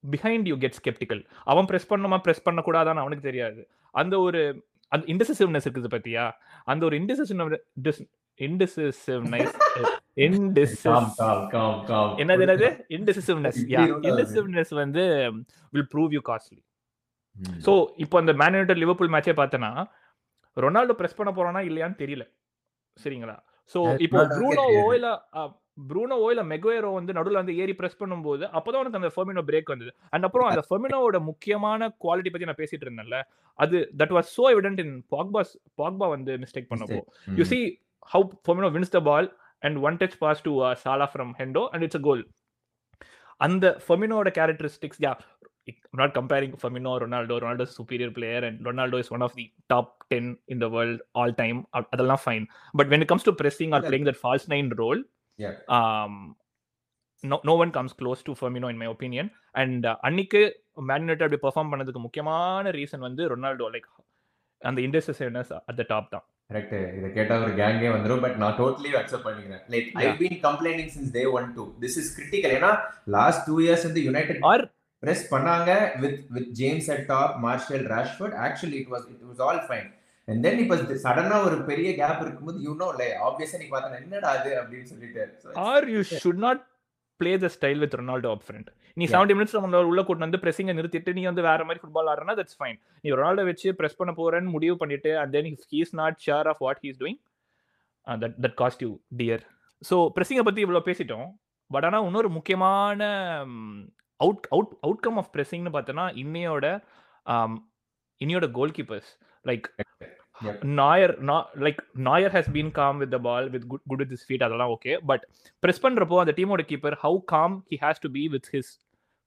behind 0.04 0.48
you 0.52 0.56
get 0.64 0.78
sceptical 0.80 1.22
அவன் 1.48 1.68
press 1.72 1.90
பண்ணணுமா 1.92 2.18
ப்ரெஸ் 2.26 2.46
பண்ணக்கூடாதான்னு 2.48 3.04
அவனுக்கு 3.04 3.28
தெரியாது. 3.30 3.62
அந்த 3.94 4.20
ஒரு 4.20 4.42
அந்த 4.92 5.04
இன்டெசிசிவ்னஸ் 5.14 5.66
இருக்குது 5.68 5.90
பத்தியா? 5.96 6.26
அந்த 6.68 6.82
ஒரு 6.88 6.96
இன்டெசிசிவ் 7.02 7.42
இன்டெசிசிவ்னஸ் 8.40 9.54
என்னது 12.24 12.44
என்னது? 12.46 12.68
Indecisiveness 12.98 13.60
yeah. 13.74 13.82
இன்டெசிசிவ்னஸ் 14.08 14.72
வந்து 14.82 15.04
will 15.74 15.88
prove 15.94 16.14
you 16.18 16.22
costly 16.30 16.62
so 17.66 17.74
இப்போ 18.04 18.16
அந்த 18.22 18.34
மேன் 18.42 18.56
யுனைடெட் 18.58 18.82
லிவர்பூல் 18.84 19.12
மேட்சே 19.16 19.36
பார்த்தனா 19.42 19.70
ரொனால்டோ 20.64 20.96
பிரஸ் 21.02 21.18
பண்ண 21.20 21.32
போறானா 21.38 21.62
இல்லையான்னு 21.70 21.98
தெரியல. 22.02 22.26
சரிங்களா? 23.04 23.38
ஸோ 23.74 23.80
இப்போ 24.06 24.20
தெரியாது. 24.34 24.96
இல்ல 24.98 25.10
ப்ரூனோவோ 25.92 26.28
இல்ல 26.34 26.44
மெகுவேரோ 26.52 26.90
வந்து 26.98 27.16
நடுவில் 27.18 27.42
வந்து 27.42 27.56
ஏறி 27.62 27.74
பிரஸ் 27.80 28.00
பண்ணும்போது 28.02 28.44
அப்பதான் 28.58 28.82
உனக்கு 28.84 29.00
அந்த 29.02 29.12
ஃபெர்மினோ 29.16 29.44
பிரேக் 29.50 29.72
வந்தது. 29.74 29.92
அண்ட் 30.14 30.26
அப்புறம் 30.28 30.50
அந்த 30.52 30.64
ஃபெர்மினோவோட 30.68 31.18
முக்கியமான 31.32 31.90
குவாலிட்டி 32.04 32.32
பத்தி 32.34 32.50
நான் 32.50 32.62
பேசிட்டு 32.62 32.88
இருந்தேன்ல 32.88 33.18
அது 33.60 33.80
that 34.02 34.14
was 34.18 34.30
so 34.38 34.46
evident 34.56 34.84
in 34.86 34.96
Pogba's 35.16 35.52
Pogba 35.82 36.08
வந்து 36.18 36.36
மிஸ்டேக் 36.46 36.72
பண்ணப்போ. 36.74 37.02
How 38.12 38.20
Firmino 38.46 38.68
wins 38.74 38.90
the 38.96 39.00
ball 39.06 39.26
and 39.66 39.76
one 39.86 39.96
touch 40.02 40.16
pass 40.24 40.40
to 40.48 40.52
uh, 40.66 40.74
Salah 40.82 41.08
from 41.14 41.30
Hendo 41.38 41.62
and 41.74 41.82
it's 41.86 41.98
a 42.00 42.02
goal. 42.08 42.20
And 43.44 43.56
the 43.64 43.72
Firmino's 43.86 44.30
characteristics, 44.36 44.98
yeah, 45.06 45.16
I'm 45.68 45.76
not 45.96 46.14
comparing 46.14 46.52
Firmino, 46.54 47.00
Ronaldo. 47.02 47.40
Ronaldo 47.42 47.62
is 47.62 47.70
a 47.70 47.74
superior 47.74 48.12
player 48.12 48.40
and 48.40 48.60
Ronaldo 48.62 49.00
is 49.00 49.10
one 49.10 49.22
of 49.22 49.34
the 49.36 49.46
top 49.70 49.88
10 50.12 50.26
in 50.48 50.60
the 50.60 50.70
world 50.70 51.00
all 51.14 51.32
time. 51.34 51.66
Uh, 51.74 51.84
Adalla 51.92 52.20
fine. 52.20 52.46
But 52.74 52.90
when 52.90 53.02
it 53.02 53.08
comes 53.08 53.24
to 53.24 53.34
pressing 53.34 53.74
or 53.74 53.80
Yeah. 53.80 53.90
playing 53.90 54.06
that 54.06 54.18
false 54.18 54.48
nine 54.48 54.72
role, 54.76 55.02
Yeah. 55.40 55.56
um, 55.70 56.14
no, 57.24 57.40
no 57.44 57.56
one 57.56 57.72
comes 57.72 57.94
close 57.94 58.22
to 58.24 58.34
Firmino 58.34 58.70
in 58.70 58.78
my 58.78 58.88
opinion. 58.88 59.28
And 59.56 59.82
uh, 59.86 59.96
அன்னைக்கு 60.08 60.42
Man 60.84 61.04
United 61.04 61.26
அப்படி 61.26 61.42
perform 61.44 61.72
பண்ணதுக்கு 61.74 62.00
முக்கியமான 62.06 62.72
reason 62.78 63.06
வந்து 63.08 63.24
Ronaldo 63.34 63.68
like 63.76 63.90
அந்த 64.62 64.80
indecisiveness 64.88 65.52
at 65.62 65.78
the 65.80 65.86
top 65.92 66.10
தான் 66.14 66.26
correct 66.50 66.74
இத 66.98 67.08
கேட்டா 67.16 67.36
ஒரு 67.44 67.54
கேங்கே 67.60 67.90
வந்துரும் 67.96 68.24
பட் 68.26 68.38
நான் 68.42 68.56
டோட்டலி 68.60 68.92
அக்செப்ட் 69.02 69.26
பண்ணிக்கிறேன் 69.28 69.64
like 69.74 69.88
I. 70.02 70.08
Been 70.22 70.40
complaining 70.48 70.92
since 70.96 71.14
day 71.18 71.24
one 71.38 71.48
to 71.58 71.64
this 71.84 71.98
is 72.02 72.12
critical 72.18 72.54
ஏன்னா 72.58 72.72
லாஸ்ட் 73.18 73.44
டூ 73.50 73.56
இயர்ஸ் 73.66 73.86
வந்து 73.90 74.04
யுனைடெட் 74.10 74.42
ஆர் 74.52 74.64
பிரஸ் 75.04 75.26
பண்ணாங்க 75.32 75.72
with 76.04 76.20
with 76.36 76.52
James 76.60 76.90
at 76.94 77.06
top 77.10 77.34
Martial 77.44 77.86
Rashford 77.94 78.36
actually 78.46 78.78
it 78.82 78.92
was 78.94 79.08
it 79.12 79.26
was 79.30 79.42
all 79.48 79.62
fine 79.68 79.90
and 80.28 80.40
then 80.46 80.62
இப்போ 80.62 80.76
சடனா 81.04 81.38
ஒரு 81.48 81.58
பெரிய 81.68 81.90
gap 82.00 82.22
இருக்கும்போது 82.24 82.60
you 82.66 82.72
know 82.80 82.88
இல்லை 82.94 83.10
ஆப்வியஸா 83.28 83.60
நீ 83.62 83.68
பார்த்தா 83.74 84.00
என்னடா 84.02 84.32
அது 84.38 84.52
அப்படின்னு 84.62 84.88
சொல்லிட்டு. 84.94 85.26
Are 85.68 85.88
you 85.94 86.02
should 86.14 86.42
not 86.46 86.64
play 87.20 87.32
the 87.44 87.50
style 87.56 87.82
with 87.84 87.98
Ronaldo 88.00 88.32
up 88.36 88.46
front 88.46 88.70
நீ. 88.98 89.06
செவன்டி 89.12 89.36
மினிட்ஸ் 89.38 89.56
நம்ம 89.58 89.82
உள்ள 89.90 90.02
கூட்டு 90.04 90.26
வந்து 90.26 90.42
பிரஸிங்க 90.44 90.74
நிறுத்திட்டு 90.78 91.12
நீ 91.18 91.22
வந்து 91.30 91.44
வேற 91.48 91.64
மாதிரி 91.68 91.82
ஃபுட்பால் 91.82 92.10
ஆடுறனா 92.12 92.36
தட்ஸ் 92.40 92.58
ஃபைன் 92.60 92.78
நீ 93.04 93.14
ரொனால்டோ 93.14 93.46
வச்சு 93.50 93.70
பிரஸ் 93.80 93.98
பண்ண 94.00 94.14
போறேன்னு 94.20 94.54
முடிவு 94.56 94.76
பண்ணிட்டு 94.82 95.12
and 95.22 95.34
then 95.36 95.50
he's 95.72 95.94
not 96.02 96.18
sure 96.26 96.50
of 96.52 96.62
what 96.66 96.82
he's 96.86 97.00
doing 97.02 97.20
that 98.08 98.36
that 98.46 98.58
cost 98.62 98.84
you 98.86 98.92
dear 99.22 99.44
so 99.82 99.98
பிரஸிங்கை 100.16 100.46
பத்தி 100.48 100.62
இவ்வளோ 100.66 100.82
பேசிட்டோம். 100.90 101.28
பட் 101.72 101.86
ஆனால் 101.88 102.06
இன்னொரு 102.08 102.30
முக்கியமான 102.30 103.02
அவுட் 104.20 104.46
அவுட் 104.56 104.74
அவுட்கம் 104.88 105.18
ஆஃப் 105.22 105.32
பிரஸிங்னு 105.36 105.74
பார்த்தோன்னா 105.76 106.08
இன்னையோட 106.24 106.66
um, 107.26 107.54
இன்னையோட 108.22 108.48
goal 108.58 108.76
keepers 108.78 109.12
like. 109.46 109.66
Neuer 110.80 111.14
like 111.66 111.80
Neuer 112.08 112.34
has 112.36 112.50
been 112.56 112.72
calm 112.80 112.98
with 113.02 113.14
the 113.16 113.20
ball 113.28 113.46
with 113.54 113.66
good 113.72 113.84
good 113.90 114.02
with 114.04 114.14
his 114.16 114.26
feet 114.28 114.46
அதெல்லாம் 114.48 114.72
ஓகே 114.76 114.94
பட் 115.12 115.24
ப்ரெஸ் 115.64 115.82
பண்றப்போ 115.86 116.18
அந்த 116.24 116.34
டீமோட 116.40 116.64
keeper 116.72 116.96
how 117.04 117.20
calm 117.34 117.56
he 117.72 117.78
has 117.84 118.02
to 118.06 118.10
be 118.18 118.24
with 118.34 118.50
his 118.56 118.72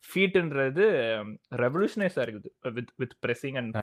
ஃபீட்ன்றது 0.04 0.85
ரெவல்யூஷனைஸா 1.62 2.23
இருக்குது. 2.26 2.50
With 2.76 2.90
with 3.02 3.14
pressing 3.25 3.57
and 3.61 3.76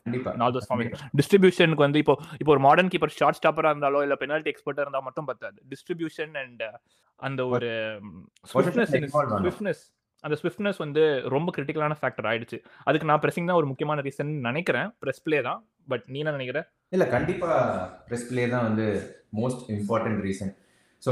all 0.45 0.55
those 0.57 0.67
forming 0.69 0.91
டிஸ்ட்ரிபியூஷனுக்கு 1.19 1.85
வந்து 1.87 2.01
இப்போ 2.03 2.15
இப்போ 2.39 2.51
ஒரு 2.55 2.63
மாடர்ன் 2.67 2.91
கீப்பர் 2.93 3.15
ஷார்ட் 3.19 3.39
ஸ்டாப்பரா 3.39 3.71
இருந்தாலோ 3.73 4.01
இல்ல 4.05 4.17
பெனால்டி 4.23 4.51
எக்ஸ்பர்ட்டா 4.53 4.85
இருந்தா 4.85 5.01
மட்டும் 5.09 5.29
பத்தாது. 5.31 5.57
டிஸ்ட்ரிபியூஷன் 5.73 6.35
அண்ட் 6.43 6.63
அந்த 7.19 7.41
ஒரு 7.55 7.71
ஸ்விஃப்ட்னஸ். 8.53 8.95
ஸ்விஃப்ட்னஸ் 9.43 9.83
அந்த 10.23 10.35
ஸ்விஃப்ட்னஸ் 10.41 10.79
வந்து 10.83 11.01
ரொம்ப 11.35 11.49
கிரிட்டிக்கலான 11.55 11.95
ஃபேக்டர் 12.01 12.27
ஆயிடுச்சு. 12.29 12.57
அதுக்கு 12.87 13.09
நான் 13.09 13.23
பிரஸிங் 13.23 13.49
தான் 13.49 13.59
ஒரு 13.61 13.69
முக்கியமான 13.71 14.01
ரீசன் 14.07 14.31
நினைக்கிறேன். 14.47 14.89
ப்ரெஸ் 15.03 15.23
பிளே 15.25 15.39
தான். 15.49 15.59
பட் 15.91 16.05
நீ 16.11 16.19
என்ன 16.21 16.35
நினைக்கிற? 16.37 16.59
இல்லை 16.91 17.07
கண்டிப்பாக 17.07 17.57
ப்ரெஸ் 18.07 18.27
பிளே 18.29 18.43
தான் 18.53 18.65
வந்து 18.69 18.85
மோஸ்ட் 19.39 19.63
இம்பார்ட்டன்ட் 19.75 20.21
ரீசன் 20.27 20.53
ஸோ 21.03 21.11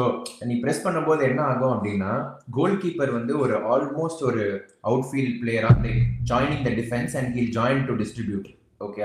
நீ 0.49 0.53
ப்ரெஸ் 0.61 0.83
பண்ணும்போது 0.85 1.21
என்ன 1.29 1.41
ஆகும் 1.49 1.73
அப்படின்னா 1.75 2.11
கோல் 2.57 2.79
கீப்பர் 2.83 3.11
வந்து 3.17 3.33
ஒரு 3.39 3.55
ஆல்மோஸ்ட் 3.73 4.23
ஒரு 4.29 4.43
அவுட்ஃபீல்ட் 4.89 5.35
பிளேயராக 5.41 5.83
like 5.85 5.99
joining 6.31 6.63
the 6.67 6.71
defence 6.79 7.15
and 7.19 7.29
he'll 7.35 7.53
join 7.57 7.83
to 7.89 7.95
distribute 8.01 8.47
okay 8.81 9.03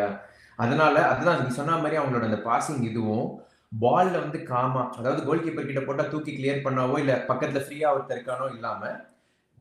அதனால 0.58 0.94
அதுதான் 1.10 1.42
நீ 1.42 1.50
சொன்ன 1.58 1.76
மாதிரி 1.82 1.98
அவங்களோட 2.00 2.24
அந்த 2.30 2.40
பாசிங் 2.46 2.82
இதுவும் 2.90 3.26
பால்ல 3.82 4.16
வந்து 4.22 4.38
காமா 4.52 4.82
அதாவது 4.98 5.20
கோல் 5.26 5.44
கீப்பர் 5.44 5.68
கிட்ட 5.70 5.82
போட்டால் 5.82 6.10
தூக்கி 6.12 6.32
கிளியர் 6.32 6.64
பண்ணாவோ 6.66 6.96
இல்லை 7.02 7.16
பக்கத்தில் 7.30 7.64
ஃப்ரீயாக 7.66 7.94
ஒருத்தர் 7.96 8.16
இருக்கானோ 8.16 8.46
இல்லாமல் 8.54 8.96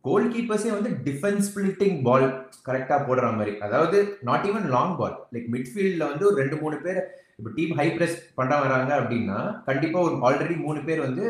கோல் 0.07 0.27
கீப்பர்ஸே 0.33 0.71
வந்து 0.77 0.89
டிஃபென்ஸ் 1.07 1.47
ஸ்பிளிட்டிங் 1.49 1.97
பால் 2.07 2.27
கரெக்டா 2.67 2.97
போடுற 3.07 3.29
மாதிரி. 3.37 3.53
அதாவது 3.67 3.97
not 4.29 4.45
even 4.49 4.67
long 4.75 4.97
ball 4.99 5.15
like 5.35 5.47
மிட்ஃபீல்ட்ல 5.55 6.03
வந்து 6.11 6.27
ஒரு 6.29 6.37
ரெண்டு 6.43 6.57
மூணு 6.63 6.77
பேர் 6.85 6.99
இப்போ 7.39 7.49
டீம் 7.57 7.73
ஹை 7.79 7.87
பிரஸ் 7.97 8.19
பண்ண 8.37 8.53
வராங்க 8.61 8.91
அப்படின்னா 8.99 9.39
கண்டிப்பா 9.67 9.97
ஒரு 10.05 10.15
ஆல்ரெடி 10.27 10.55
மூணு 10.67 10.79
பேர் 10.87 11.01
வந்து 11.07 11.25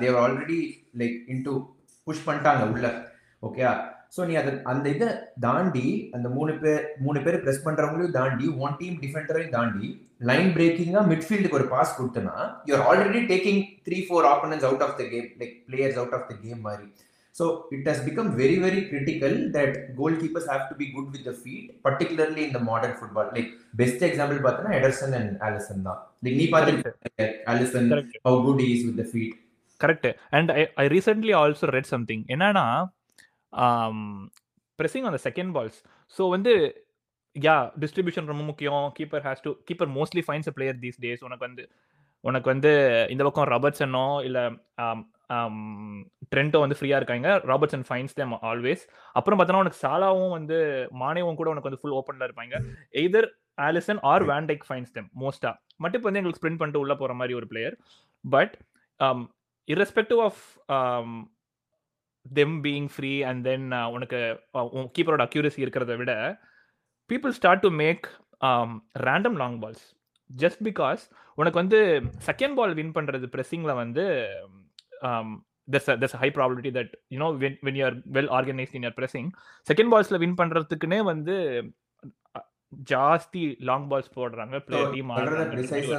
they're 0.00 0.22
already 0.24 0.58
like 1.02 1.16
into 1.34 1.52
push 2.06 2.26
பண்ணிட்டாங்க 2.26 2.64
உள்ள. 2.72 2.86
ஓகே 3.48 3.62
ஸோ 4.16 4.20
நீ 4.28 4.34
அதை 4.40 4.52
அந்த 4.72 4.86
இதை 4.94 5.08
தாண்டி 5.46 5.86
அந்த 6.16 6.28
மூணு 6.36 6.52
பேர் 6.62 6.84
மூணு 7.06 7.18
பேர் 7.24 7.42
ப்ரெஸ் 7.42 7.64
பண்ணுறவங்களையும் 7.66 8.14
தாண்டி 8.18 8.46
ஒன் 8.64 8.78
டீம் 8.78 8.94
டிஃபெண்டரையும் 9.02 9.54
தாண்டி 9.56 9.88
லைன் 10.30 10.48
பிரேக்கிங்காக 10.54 11.08
மிட்ஃபீல்டுக்கு 11.10 11.58
ஒரு 11.58 11.66
பாஸ் 11.74 11.96
கொடுத்தனா 11.98 12.36
you're 12.68 12.86
already 12.90 13.20
taking 13.32 13.60
three 13.88 13.98
four 14.06 14.28
opponents 14.32 14.64
out 14.68 14.84
of 14.86 14.96
the 15.00 15.04
game 15.12 15.28
like 15.42 15.54
players 15.68 15.98
out 16.00 16.16
of 16.18 16.26
the 16.30 16.36
game 16.44 16.62
மாதிரி. 16.68 16.88
So 17.38 17.44
it 17.70 17.84
has 17.88 17.98
become 18.06 18.28
very, 18.40 18.56
very 18.58 18.80
critical 18.90 19.32
that 19.56 19.72
goalkeepers 19.98 20.46
have 20.52 20.64
to 20.70 20.74
be 20.80 20.86
good 20.94 21.08
with 21.14 21.24
the 21.24 21.34
feet, 21.42 21.66
particularly 21.82 22.44
in 22.46 22.52
the 22.56 22.62
modern 22.70 22.94
football. 23.00 23.26
Like 23.36 23.50
best 23.80 24.00
example, 24.08 24.38
பார்த்தனா 24.46 24.70
Ederson 24.78 25.12
and 25.18 25.30
Allison 25.48 25.78
தான். 25.88 26.00
Like 26.24 26.36
நீ 26.40 26.46
பார்த்து 26.54 28.08
how 28.28 28.34
good 28.46 28.60
he 28.64 28.70
is 28.76 28.82
with 28.88 28.98
the 29.02 29.08
feet. 29.14 29.34
Correct 29.80 30.06
and 30.36 30.50
I 30.58 30.62
I 30.82 30.84
recently 30.94 31.32
also 31.40 31.66
read 31.74 31.88
something 31.92 32.22
என்னன்னா 32.34 32.64
pressing 34.78 35.04
on 35.08 35.14
the 35.16 35.20
second 35.26 35.52
balls 35.56 35.76
so 36.16 36.22
வந்து 36.34 36.52
yeah 37.36 37.54
distribution 37.82 38.30
ரொம்ப 38.32 38.44
முக்கியம் 38.50 38.86
keeper 38.96 39.22
has 39.26 39.44
to 39.46 39.50
keeper 39.68 39.90
mostly 39.98 40.24
finds 40.28 40.48
a 40.52 40.54
player 40.56 40.78
these 40.84 40.98
days 41.04 41.22
உனக்கு 41.28 41.44
வந்து 41.48 41.64
உனக்கு 42.24 42.48
வந்து 42.54 42.72
இந்த 43.14 43.22
பக்கம் 43.28 43.48
ராபர்ட்ஸனோ 43.54 44.04
இல்லை 44.28 44.44
ட்ரெண்டோ 46.32 46.58
வந்து 46.64 46.78
ஃப்ரீயாக 46.78 47.00
இருக்காங்க. 47.00 47.28
Roberts 47.50 47.76
and 47.78 47.88
finds 47.90 48.16
them 48.20 48.34
always 48.50 48.84
அப்புறம் 49.18 49.38
பார்த்தோன்னா 49.38 49.62
உனக்கு 49.64 49.82
சாலாவும் 49.86 50.34
வந்து 50.38 50.58
மானேவும் 51.02 51.38
கூட 51.40 51.50
உனக்கு 51.52 51.70
வந்து 51.70 51.82
ஃபுல் 51.82 51.96
ஓப்பனில் 52.00 52.26
இருப்பாங்க. 52.28 52.54
Either 53.02 53.28
Alisson 53.66 54.00
or 54.12 54.24
Van Dijk 54.32 54.64
finds 54.68 54.94
them 54.96 55.08
மோஸ்டா 55.22 55.52
மட்டும் 55.82 55.98
இப்போ 56.00 56.08
வந்து 56.10 56.20
எங்களுக்கு 56.20 56.40
ஸ்ப்ரிண்ட் 56.42 56.60
பண்ணிட்டு 56.60 56.82
உள்ள 56.84 56.94
போகிற 57.00 57.14
மாதிரி 57.20 57.36
ஒரு 57.40 57.48
player 57.52 57.76
but 58.24 58.54
irrespective 59.68 60.20
of 60.26 60.42
them 62.26 62.54
being 62.66 62.88
free 62.94 63.10
and 63.30 63.42
then 63.48 63.66
உனக்கு 63.96 64.18
கீப்பரோட 64.96 65.22
அக்யூரசி 65.26 65.60
இருக்கிறத 65.64 65.94
விட 66.00 66.12
people 67.10 67.34
start 67.38 67.62
to 67.64 67.70
make 67.82 68.06
random 69.06 69.36
long 69.42 69.58
balls 69.62 69.84
just 70.30 70.62
because 70.68 71.02
உனக்கு 71.40 71.60
வந்து 71.62 71.80
செகண்ட் 72.28 72.56
பால் 72.58 72.74
வின் 72.78 72.94
பண்ணுறது 72.96 73.28
ப்ரெஸ்ஸிங்கில் 73.34 73.80
வந்து 73.80 74.04
um, 75.02 75.44
there's 75.68 75.88
a, 75.88 75.96
there's 76.00 76.14
a 76.14 76.20
high 76.22 76.30
probability 76.30 76.70
that 76.70 76.90
you 77.08 77.18
know 77.18 77.32
when, 77.42 77.56
when 77.66 77.74
you 77.74 77.84
are 77.88 77.96
well 78.16 78.28
organized 78.38 78.74
in 78.78 78.82
your 78.82 78.92
pressing 78.92 79.26
second 79.66 79.90
ballsல 79.94 80.18
win 80.24 80.38
பண்றதுக்குனே 80.40 81.00
வந்து 81.12 81.36
ஜாஸ்தி 82.92 83.42
long 83.68 83.86
balls 83.90 84.10
போடுறாங்க 84.16 84.56
player 84.64 84.90
team 84.94 85.12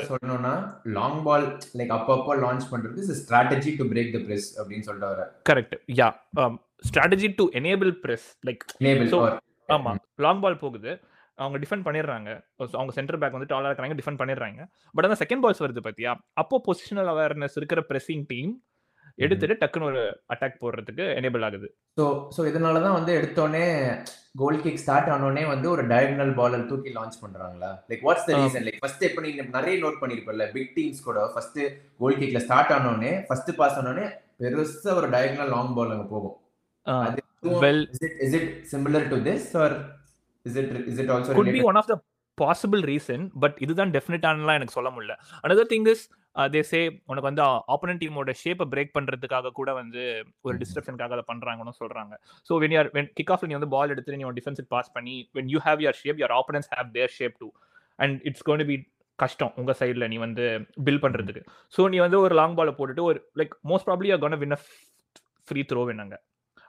சொல்லணும்னா 0.10 0.54
லாங் 0.98 1.22
பால் 1.28 1.58
லைக் 1.80 1.94
அப்பப்போ 1.98 2.36
launch 2.46 2.68
பண்றது 2.74 2.98
is 3.04 3.22
strategy 3.22 3.72
to 3.80 3.86
break 3.94 4.12
the 4.16 4.22
press 4.28 4.50
அப்படின்னு 4.60 4.88
சொல்லிட்டு 4.90 5.12
வர 5.14 5.24
correct 5.52 5.78
yeah 6.00 6.10
strategy 6.90 7.36
to 7.36 7.46
enable 7.62 7.92
press 7.92 8.28
like 8.50 8.66
ஆமா 9.70 9.94
லாங் 10.16 10.44
பால் 10.46 10.62
போகுது 10.66 11.02
அவங்க 11.36 11.58
டிஃபெண்ட் 11.64 11.86
பண்ணிடுறாங்க. 11.88 12.30
அவங்க 12.60 12.92
சென்டர் 12.92 13.18
பேக் 13.18 13.36
வந்து 13.38 13.56
டாலா 13.56 13.66
இருக்காங்க 13.66 13.98
டிஃபெண்ட் 14.00 14.22
பண்ணிடுறாங்க. 14.22 14.62
பட் 14.94 15.06
அந்த 15.08 15.18
செகண்ட் 15.22 15.44
பால்ஸ் 15.44 15.62
வருது 15.66 15.80
பாத்தியா? 15.80 16.20
அப்போ 16.34 16.62
பொசிஷனல் 16.68 17.10
அவேர்னஸ் 17.14 17.56
இருக்கிற 17.56 17.86
பிரஸிங் 17.90 18.24
டீம் 18.28 18.64
எடுத்துட்டு 19.26 19.56
டக்குன்னு 19.62 19.90
ஒரு 19.92 20.02
அட்டாக் 20.34 20.62
போடுறதுக்கு 20.62 21.06
எனேபிள் 21.20 21.46
ஆகுது. 21.48 21.68
ஸோ 22.00 22.06
ஸோ 22.36 22.42
இதனால 22.52 22.82
தான் 22.86 22.98
வந்து 22.98 23.12
எடுத்தோடனே 23.20 23.64
கோல் 24.42 24.60
கிக் 24.64 24.82
ஸ்டார்ட் 24.84 25.10
ஆனோடனே 25.14 25.44
வந்து 25.52 25.68
ஒரு 25.74 25.84
டயகனல் 25.92 26.34
பாலர் 26.40 26.68
தூக்கி 26.72 26.92
லான்ச் 26.98 27.18
பண்றாங்களா? 27.24 27.70
Like 27.92 28.04
what's 28.08 28.28
the. 28.28 28.34
Reason 28.40 28.66
like 28.68 28.80
first 28.84 29.06
இப்போ 29.10 29.24
நீங்க 29.26 29.44
நிறைய 29.58 29.76
நோட் 29.84 30.02
பண்ணிருப்பல 30.02 30.48
பிக் 30.56 30.74
டீம்ஸ் 30.78 31.06
கூட. 31.08 31.22
ஃபர்ஸ்ட் 31.34 31.60
கோல் 32.02 32.20
கிக்ல 32.22 32.42
ஸ்டார்ட் 32.46 32.74
ஆனோடனே 32.78 33.14
ஃபர்ஸ்ட் 33.30 33.52
பாஸ் 33.62 33.78
ஆனோடனே 33.82 34.06
பெருசா 34.44 34.94
ஒரு 35.00 35.10
டயகனல் 35.16 35.52
லாங் 35.56 35.74
பால் 35.80 35.94
அங்க 35.96 36.08
போகும். 36.14 36.36
Well 37.66 37.84
is 37.94 38.04
it 38.08 38.20
is 38.28 38.36
it 38.40 38.52
similar 38.74 39.08
to 39.12 39.20
this 39.28 39.50
or 39.64 39.76
is 40.46 40.60
it 40.62 40.72
is 40.92 41.02
it 41.04 41.12
also 41.16 41.36
good 41.40 41.52
be 41.58 41.64
one 41.72 41.80
of 41.82 41.90
the 41.92 41.98
possible 42.38 42.82
reason 42.92 43.24
but 43.44 43.58
இதுதான் 43.66 43.92
டெஃபினட்டானலாம் 43.96 44.58
எனக்கு 44.60 44.78
சொல்ல 44.78 44.90
முடியல. 44.96 45.16
Another 45.44 45.72
thing 45.74 45.90
is 45.94 46.06
they 46.54 46.62
say 46.72 46.80
உனக்கு 47.10 47.28
வந்து 47.30 47.44
ஆப்போனன்ட் 47.74 48.02
டீமோட 48.04 48.34
ஷேப்பை 48.42 48.66
பிரேக் 48.74 48.94
பண்றதுக்காக 48.98 49.52
கூட 49.60 49.70
வந்து 49.80 50.02
ஒரு. 50.46 50.56
டிஸ்ட்ரப்ஷனுக்காக 50.62 51.16
அதை 51.18 51.26
பண்றாங்கன்னு 51.32 51.74
சொல்றாங்க. 51.82 52.14
So 52.50 52.60
when 52.64 52.76
you're 52.76 52.92
when 52.98 53.10
kick 53.18 53.32
off 53.36 53.44
நீ 53.50 53.56
வந்து 53.60 53.72
பால் 53.76 53.94
எடுத்து 53.96 54.20
நீ 54.22 54.26
டிஃபென்ஸுக்கு 54.40 54.72
பாஸ் 54.76 54.92
பண்ணி 54.98 55.16
when 55.38 55.50
you 55.54 55.62
have 55.68 55.82
your 55.86 56.00
shape 56.02 56.20
your 56.22 56.36
opponents 56.40 56.70
have 56.76 56.90
their 56.98 57.14
shape 57.18 57.36
too 57.44 57.50
and 58.00 58.16
it's 58.30 58.46
gonna 58.50 58.66
be 58.72 58.78
கஷ்டம் 59.20 59.54
உங்க 59.62 59.72
சைடில் 59.80 60.10
நீ 60.12 60.18
வந்து 60.26 60.44
பில் 60.88 61.02
பண்றதுக்கு. 61.06 61.42
ஸோ 61.74 61.90
நீ 61.94 61.98
வந்து 62.06 62.20
ஒரு 62.26 62.34
லாங் 62.42 62.58
பாலை 62.60 62.74
போட்டுட்டு 62.78 63.06
ஒரு 63.10 63.20
like 63.42 63.56
most 63.72 63.88
probably 63.90 64.12
are 64.16 64.22
gonna 64.26 64.40
win 64.44 64.58
a 64.58 64.62
free 65.48 65.64
throw 65.72 65.84
வின்னாங்க 65.90 66.16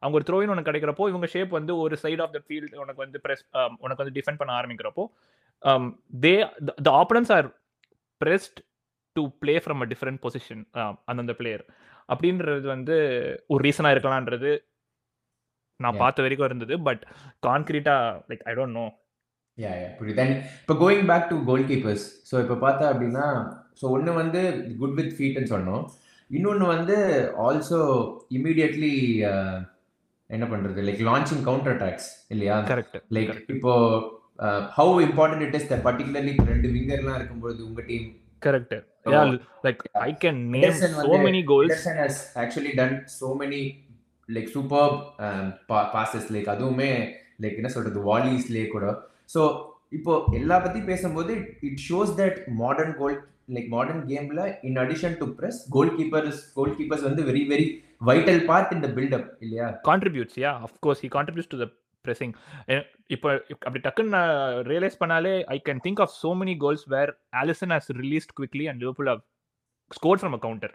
அவங்க 0.03 0.15
ஒரு 0.19 0.25
த்ரோவின் 0.29 0.53
உனக்கு 0.53 0.69
கிடைக்கிறப்போ 0.69 1.07
இவங்க 1.09 1.27
ஷேப் 1.33 1.51
வந்து 1.57 1.73
ஒரு 1.85 1.95
சைட் 2.03 2.21
ஆஃப் 2.25 2.35
த 2.37 2.39
ஃபீல்ட் 2.45 2.77
உனக்கு 2.83 3.01
வந்து 3.05 3.19
பிரஸ் 3.25 3.43
உனக்கு 3.85 4.03
வந்து 4.03 4.15
டிஃபெண்ட் 4.19 4.41
பண்ண 4.41 4.53
ஆரம்பிக்கிறப்போ 4.61 5.05
they 6.25 6.33
the 6.87 6.91
opponents 7.01 7.33
are 7.37 7.49
pressed 8.21 8.59
to 9.17 9.23
play 9.43 9.55
from 9.65 9.83
a 9.85 9.89
different 9.93 10.21
position 10.25 10.63
அந்தந்த 11.11 11.35
பிளேயர் 11.41 11.65
அப்படின்றது 12.13 12.67
வந்து 12.75 12.97
ஒரு 13.53 13.61
ரீசனாக 13.67 13.95
இருக்கலான்றது 13.95 14.51
நான். 15.81 16.01
பார்த்த 16.03 16.25
வரைக்கும் 16.25 16.49
இருந்தது. 16.49 16.75
பட் 16.89 17.03
கான்கிரீட்டா 17.47 17.97
லைக் 18.31 18.45
ஐ 18.51 18.55
டோன்ட் 18.59 18.77
நோ 18.81 18.87
புரியுது. 19.99 20.25
இப்போ 20.63 20.75
going 20.83 21.07
back 21.11 21.31
to 21.31 21.37
goal 21.49 21.65
keepers 21.71 22.05
so 22.29 22.35
இப்போ 22.45 22.57
பார்த்தா 22.65 22.85
அப்படின்னா 22.93 23.27
ஸோ 23.81 23.85
ஒன்று 23.97 24.13
வந்து 24.21 24.41
குட் 24.83 24.97
வித் 24.99 25.15
ஃபீட்னு 25.17 25.51
சொன்னோம். 25.55 25.83
இன்னொன்று 26.31 26.67
வந்து 26.75 26.97
ஆல்சோ 27.47 27.81
இமீடியட்லி 28.39 28.93
என்ன 30.31 30.45
பண்றது? 30.53 30.81
லைக் 30.89 31.03
லான்ச்சிங் 31.11 31.45
கவுண்டர் 31.49 31.75
அட்டாக்ஸ் 31.75 32.11
இல்லையா? 32.35 32.57
கரெக்ட் 32.71 32.97
லைக் 33.17 33.33
இப்போ 33.57 33.73
how 34.79 34.95
important 35.09 35.45
it 35.47 35.57
is 35.59 35.69
particularly 35.89 36.35
ரெண்டு 36.53 36.69
விங்கர்லாம் 36.77 37.19
இருக்கும்போது 37.21 37.61
உங்க 37.69 37.83
team 37.91 38.07
correct 38.47 38.77
Oh. 39.07 39.13
Yeah 39.13 39.21
like 39.65 39.83
I 40.03 40.11
can 40.23 40.41
name 40.49 40.65
Henderson 40.65 40.93
so 40.97 41.05
வந்து- 41.05 41.25
many 41.27 41.41
goals 41.45 41.71
Henderson 41.73 41.97
has 41.99 42.17
actually 42.37 42.73
done 42.75 42.95
so 43.13 43.31
many 43.37 43.61
like 44.29 44.49
superb 44.49 44.93
um, 45.21 45.47
pa- 45.69 45.89
passes 45.93 46.27
like 46.31 46.49
அதுவுமே 46.49 46.91
like 47.43 47.57
என்ன 47.57 47.71
சொல்றது 47.71 48.01
வாலிஸ்லயே 48.07 48.67
கூட. 48.69 48.87
ஸோ 49.31 49.43
இப்போ 49.93 50.13
எல்லா 50.33 50.57
பத்தி 50.61 50.81
பேசும்போது 50.85 51.33
it 51.63 51.81
shows 51.87 52.13
that 52.19 52.37
modern 52.59 52.95
goal 52.99 53.17
like 53.55 53.69
modern 53.69 54.03
கேம்ல 54.09 54.41
in 54.63 54.79
addition 54.79 55.17
to 55.19 55.27
press 55.37 55.61
goal 55.71 55.93
keepers 55.97 56.41
goal 56.55 56.75
keepers 56.77 57.07
வந்து 57.09 57.23
வெரி 57.25 57.43
வெரி 57.49 57.67
வைட்டல் 58.03 58.43
பார்ட் 58.45 58.75
இந்த 58.77 58.89
பில்டப் 58.95 59.27
இல்லையா? 59.41 59.67
Contributes 59.89 60.39
yeah 60.39 60.53
of course 60.67 61.03
he 61.05 61.11
contributes 61.17 61.53
to 61.55 61.59
the 61.59 61.67
pressing. 62.05 62.33
இப்போ 63.11 63.29
அப்படி 63.61 63.81
டக்குன்னு 63.81 64.15
நான் 64.17 64.33
ரியலைஸ் 64.69 64.97
பண்ணாலே 65.01 65.33
I 65.55 65.57
can 65.67 65.81
think 65.87 66.01
of 66.05 66.13
so 66.21 66.31
many 66.41 66.55
goals 66.61 66.85
where 66.89 67.11
Alisson 67.41 67.73
has 67.77 67.91
released 68.01 68.33
quickly 68.39 68.67
and 68.71 68.81
Liverpool 68.83 69.11
have 69.13 69.23
score 69.91 70.21
from 70.21 70.35
a 70.35 70.41
counter 70.47 70.75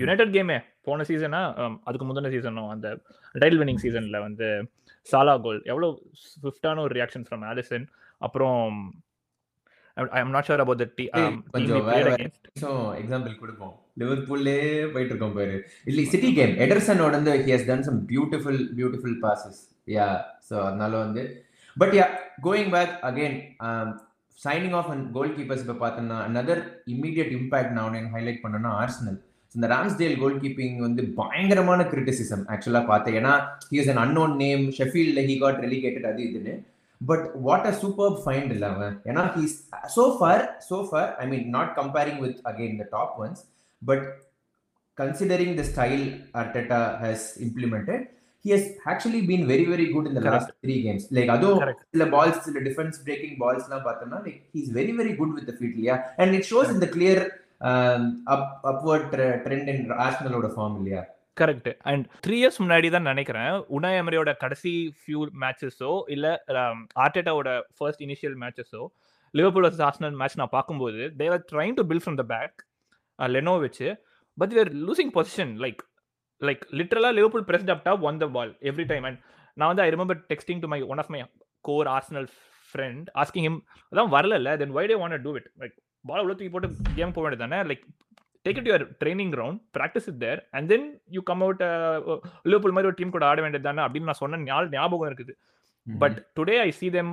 United 0.00 0.32
கேமே 0.34 0.56
போன 0.82 1.04
சீசனா 1.10 1.40
அதுக்கு 1.84 2.06
முந்தின 2.06 2.30
சீசனும் 2.30 2.70
அந்த 2.70 2.88
டைல் 3.34 3.58
வினிங் 3.60 3.82
சீசன்ல 3.84 4.20
வந்து 4.20 4.48
சாலா 5.06 5.34
கோல் 5.46 5.60
எவ்வளோ 5.72 5.88
ஸ்விஃப்டான 6.34 6.82
ஒரு 6.82 6.94
ரியாக்ஷன் 6.98 7.26
ஃப்ரம் 7.28 7.44
ஆலிசன் 7.44 7.86
அப்புறம் 8.20 8.60
I 9.96 10.20
am 10.22 10.32
not 10.34 10.46
sure 10.48 10.62
about 10.64 10.82
the 10.82 10.86
கொஞ்சம் 11.54 11.86
வேற 11.92 12.12
எக்ஸாம்பிள் 13.00 13.34
கொடுப்போம். 13.42 13.74
லிவர்பூல்லே 14.00 14.58
போயிட்டு 14.92 15.12
இருக்கோம் 15.12 15.34
பாரு. 15.38 15.56
இல்ல 15.90 16.04
சிட்டி 16.12 16.30
கேம் 16.38 16.54
எடர்சனோட 16.64 17.12
வந்து 17.18 17.32
he 17.46 17.52
has 17.54 17.66
done 17.70 17.84
some 17.88 17.98
beautiful 18.12 18.60
beautiful 18.78 19.18
passes 19.24 19.60
yeah 19.96 20.08
so 20.48 20.54
அதனால 20.68 20.92
வந்து 21.04 21.24
but 21.76 21.94
yeah 21.98 22.06
going 22.46 22.72
back 22.76 22.94
again 23.10 23.36
signing 24.38 24.76
of 24.78 24.90
and 24.94 25.04
goal 25.16 25.34
keepers 25.36 25.64
இப்போ 25.64 25.76
பார்த்தோம்னா 25.84 26.18
அனதர் 26.28 26.62
இமீடியட் 26.94 27.32
இம்பாக்ட் 27.38 27.74
நான் 27.76 27.86
ஒன்று 27.88 28.14
ஹைலைட் 28.16 28.42
பண்ணேன்னா 28.44 28.72
ஆர்சனல் 28.82 29.18
இந்த 29.54 29.66
ராம்ஸ்டேல் 29.72 30.20
கோல் 30.20 30.38
கீப்பிங் 30.42 30.78
வந்து 30.86 31.02
பயங்கரமான 31.20 31.80
கிரிட்டிசிசம் 31.92 32.44
ஆக்சுவலாக 32.52 32.86
பார்த்தேன். 32.90 33.16
ஏன்னா 33.20 33.32
he 33.72 33.78
is 33.82 33.90
an 33.92 34.02
unknown 34.04 34.34
name 34.44 34.62
ஷெஃபீல்டில் 34.78 35.26
he 35.30 35.34
got 35.42 35.58
relegated 35.66 36.08
அது 36.10 36.22
இதுன்னு. 36.28 36.54
But 37.06 37.26
what 37.40 37.66
a 37.66 37.74
super 37.74 38.16
find 38.24 38.50
இல்லை 38.52 38.68
அவன் 38.68 38.96
ஏன்னா 39.04 39.22
he's 39.36 39.56
so 39.96 40.04
far 40.18 40.42
so 40.70 40.78
far 40.90 41.08
I 41.18 41.26
mean 41.28 41.46
not 41.50 41.72
comparing 41.76 42.20
with 42.20 42.40
again 42.44 42.76
the 42.82 42.86
top 42.90 43.14
ones 43.24 43.42
but 43.82 44.06
considering 44.98 45.54
the 45.56 45.64
style 45.64 46.04
Arteta 46.34 46.82
has 47.04 47.28
implemented 47.46 48.02
he 48.44 48.50
has 48.50 48.64
actually 48.86 49.20
been 49.22 49.46
very 49.46 49.64
very 49.64 49.84
good 49.92 50.06
in 50.06 50.14
the 50.14 50.20
Correct. 50.20 50.36
last 50.36 50.48
three 50.60 50.78
games 50.82 51.02
like 51.10 51.28
அதுவும். 51.28 51.60
சில 51.92 52.04
balls 52.06 52.38
சில 52.46 52.60
breaking 53.04 53.34
balls 53.38 53.62
எல்லாம் 53.68 53.84
பார்த்தோம்னா 53.84 54.18
like 54.24 54.38
he's 54.52 54.70
very 54.70 54.92
very 54.92 55.12
good 55.12 55.30
with 55.36 55.46
the 55.50 55.56
feet 55.60 55.74
இல்லையா 55.76 55.96
and 56.18 56.34
it 56.34 56.44
shows 56.44 56.68
in 56.68 56.80
the 56.80 56.90
clear 56.96 57.18
um, 57.60 58.02
up 58.26 58.44
upward 58.64 59.04
tre- 59.12 59.36
trend 59.44 59.68
in 59.68 59.78
ஆர்சனலோட 60.06 60.48
form 60.56 60.76
இல்லையா 60.76 61.02
correct 61.36 61.68
and 61.90 62.04
three 62.24 62.36
years 62.38 62.58
முன்னாடி 62.62 62.88
தான் 62.90 63.08
நினைக்கிறேன் 63.10 63.52
உனாய் 63.76 63.98
எமரியோட 64.00 64.30
கடைசி 64.42 64.72
ஃபியூ 64.98 65.20
மேட்சஸோ 65.42 65.92
இல்ல 66.14 66.26
ஆர்டேட்டாவோட 67.04 67.48
ஃபர்ஸ்ட் 67.76 68.02
இனிஷியல் 68.06 68.36
மேட்சஸோ 68.42 68.82
லிவர்பூல் 69.34 69.66
வர்சஸ் 69.66 69.84
ஆர்சனல் 69.86 70.16
மேட்ச் 70.20 70.38
நான் 70.40 70.54
பார்க்கும்போது 70.54 71.00
they're 71.20 71.44
trying 71.52 71.76
to 71.78 71.84
build 71.90 72.04
from 72.04 72.18
the 72.20 72.26
back 72.32 72.56
Leno 73.18 73.54
வச்சு 73.60 73.88
but 74.38 74.52
they're 74.52 74.70
losing 74.82 75.12
position 75.16 75.52
like 75.64 75.82
like 76.40 76.64
லிட்டரலா 76.78 77.10
Liverpool 77.18 77.46
press 77.48 77.68
up 77.86 78.04
on 78.10 78.20
the 78.22 78.28
ball 78.36 78.52
every 78.70 78.86
time 78.92 79.06
and 79.08 79.20
நான் 79.56 79.70
வந்து 79.70 79.84
I 79.84 79.90
remember 79.90 80.20
texting 80.30 80.62
to 80.62 80.70
my 80.72 80.80
one 80.92 81.00
of 81.02 81.10
my 81.10 81.20
core 81.64 81.88
Arsenal 81.96 82.28
friend 82.74 83.08
asking 83.22 83.46
him 83.48 83.58
அதான் 83.92 84.12
வரல 84.14 84.56
then 84.58 84.74
why 84.76 84.84
they 84.86 84.96
want 85.00 85.24
do 85.26 85.32
it 85.36 85.48
like 85.62 85.74
ball 86.04 86.22
உள்ள 86.22 86.32
தூக்கி 86.32 86.52
போட்டு 86.52 86.68
game 86.96 87.12
போக 87.14 87.22
வேண்டியது 87.24 87.44
தானே? 87.44 87.58
Like 87.68 87.82
take 88.46 88.58
it 88.60 88.68
your 88.70 88.84
training 89.02 89.32
ground 89.34 89.60
practice 89.78 90.08
it 90.12 90.20
there 90.24 90.40
and 90.50 90.68
then 90.74 90.86
you 91.16 91.22
come 91.30 91.42
out 91.46 91.62
Liverpool 92.50 92.76
மாதிரி 92.76 92.90
ஒரு 92.92 92.98
டீம் 93.00 93.16
கூட 93.16 93.26
ஆட 93.32 93.40
வேண்டியது 93.44 93.68
தானே 93.68 93.82
அப்படின்னு 93.86 94.10
நான் 94.10 94.22
சொன்ன 94.22 94.68
ஞாபகம் 94.76 95.08
இருக்குது. 95.10 95.34
But 96.02 96.18
today 96.38 96.56
I 96.66 96.70
see 96.80 96.90
them 96.98 97.08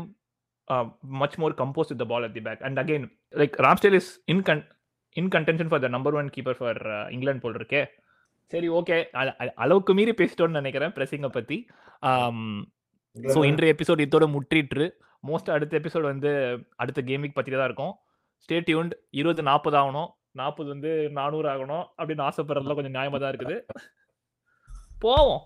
much 1.22 1.36
more 1.42 1.52
composed 1.62 1.92
with 1.92 2.00
the 2.02 2.08
ball 2.10 2.24
at 2.26 2.34
the 2.36 2.42
back. 2.48 2.60
And 2.68 2.80
again 2.82 3.04
like 3.42 3.54
ramsdale 3.66 3.98
is 4.00 4.08
in 4.32 4.40
con- 4.50 4.68
in 5.20 5.28
contention 5.36 5.68
for 5.72 5.80
the 5.84 5.90
number 5.96 6.12
one 6.18 6.28
keeper 6.36 6.54
for 6.60 6.74
uh, 6.96 7.06
england 7.16 7.40
போல் 7.44 7.58
இருக்கே. 7.60 7.82
சரி 8.52 8.68
okay 8.80 8.98
அளவுக்கு 9.64 9.94
மீறி 10.00 10.14
பேசிட்டோம்னு 10.20 10.60
நினைக்கிறேன் 10.60 10.94
பிரசிங்கை 10.98 11.32
பத்தி. 11.38 11.58
So 13.34 13.40
இன்றைய 13.50 13.76
episode 13.76 14.04
இதோட 14.06 14.28
முற்றிட்டு 14.36 14.86
most 15.30 15.52
அடுத்த 15.56 15.80
எபிசோட் 15.80 16.08
வந்து 16.12 16.32
அடுத்த 16.82 17.02
கேமிங் 17.10 17.36
பத்தி 17.40 17.52
தான் 17.52 17.68
இருக்கும். 17.70 17.94
ஸ்டே 18.44 18.58
டியூன்ட் 18.70 18.94
இருபது 19.22 19.44
நாற்பது 19.50 19.78
ஆகணும். 19.82 20.10
நாற்பது 20.42 20.70
வந்து 20.70 20.92
நானூறு 21.20 21.48
ஆகணும் 21.54 21.86
அப்படின்னு 22.00 22.28
ஆசைப்படுறதுல 22.28 22.78
கொஞ்சம் 22.80 22.98
நியாயமா 22.98 23.20
தான் 23.20 23.34
இருக்குது. 23.34 23.58
போவோம். 25.06 25.42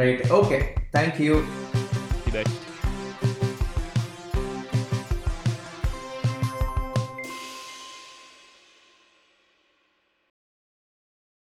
ரைட் 0.00 0.24
ஓகே 0.38 0.58
தேங்க்யூ 0.96 1.34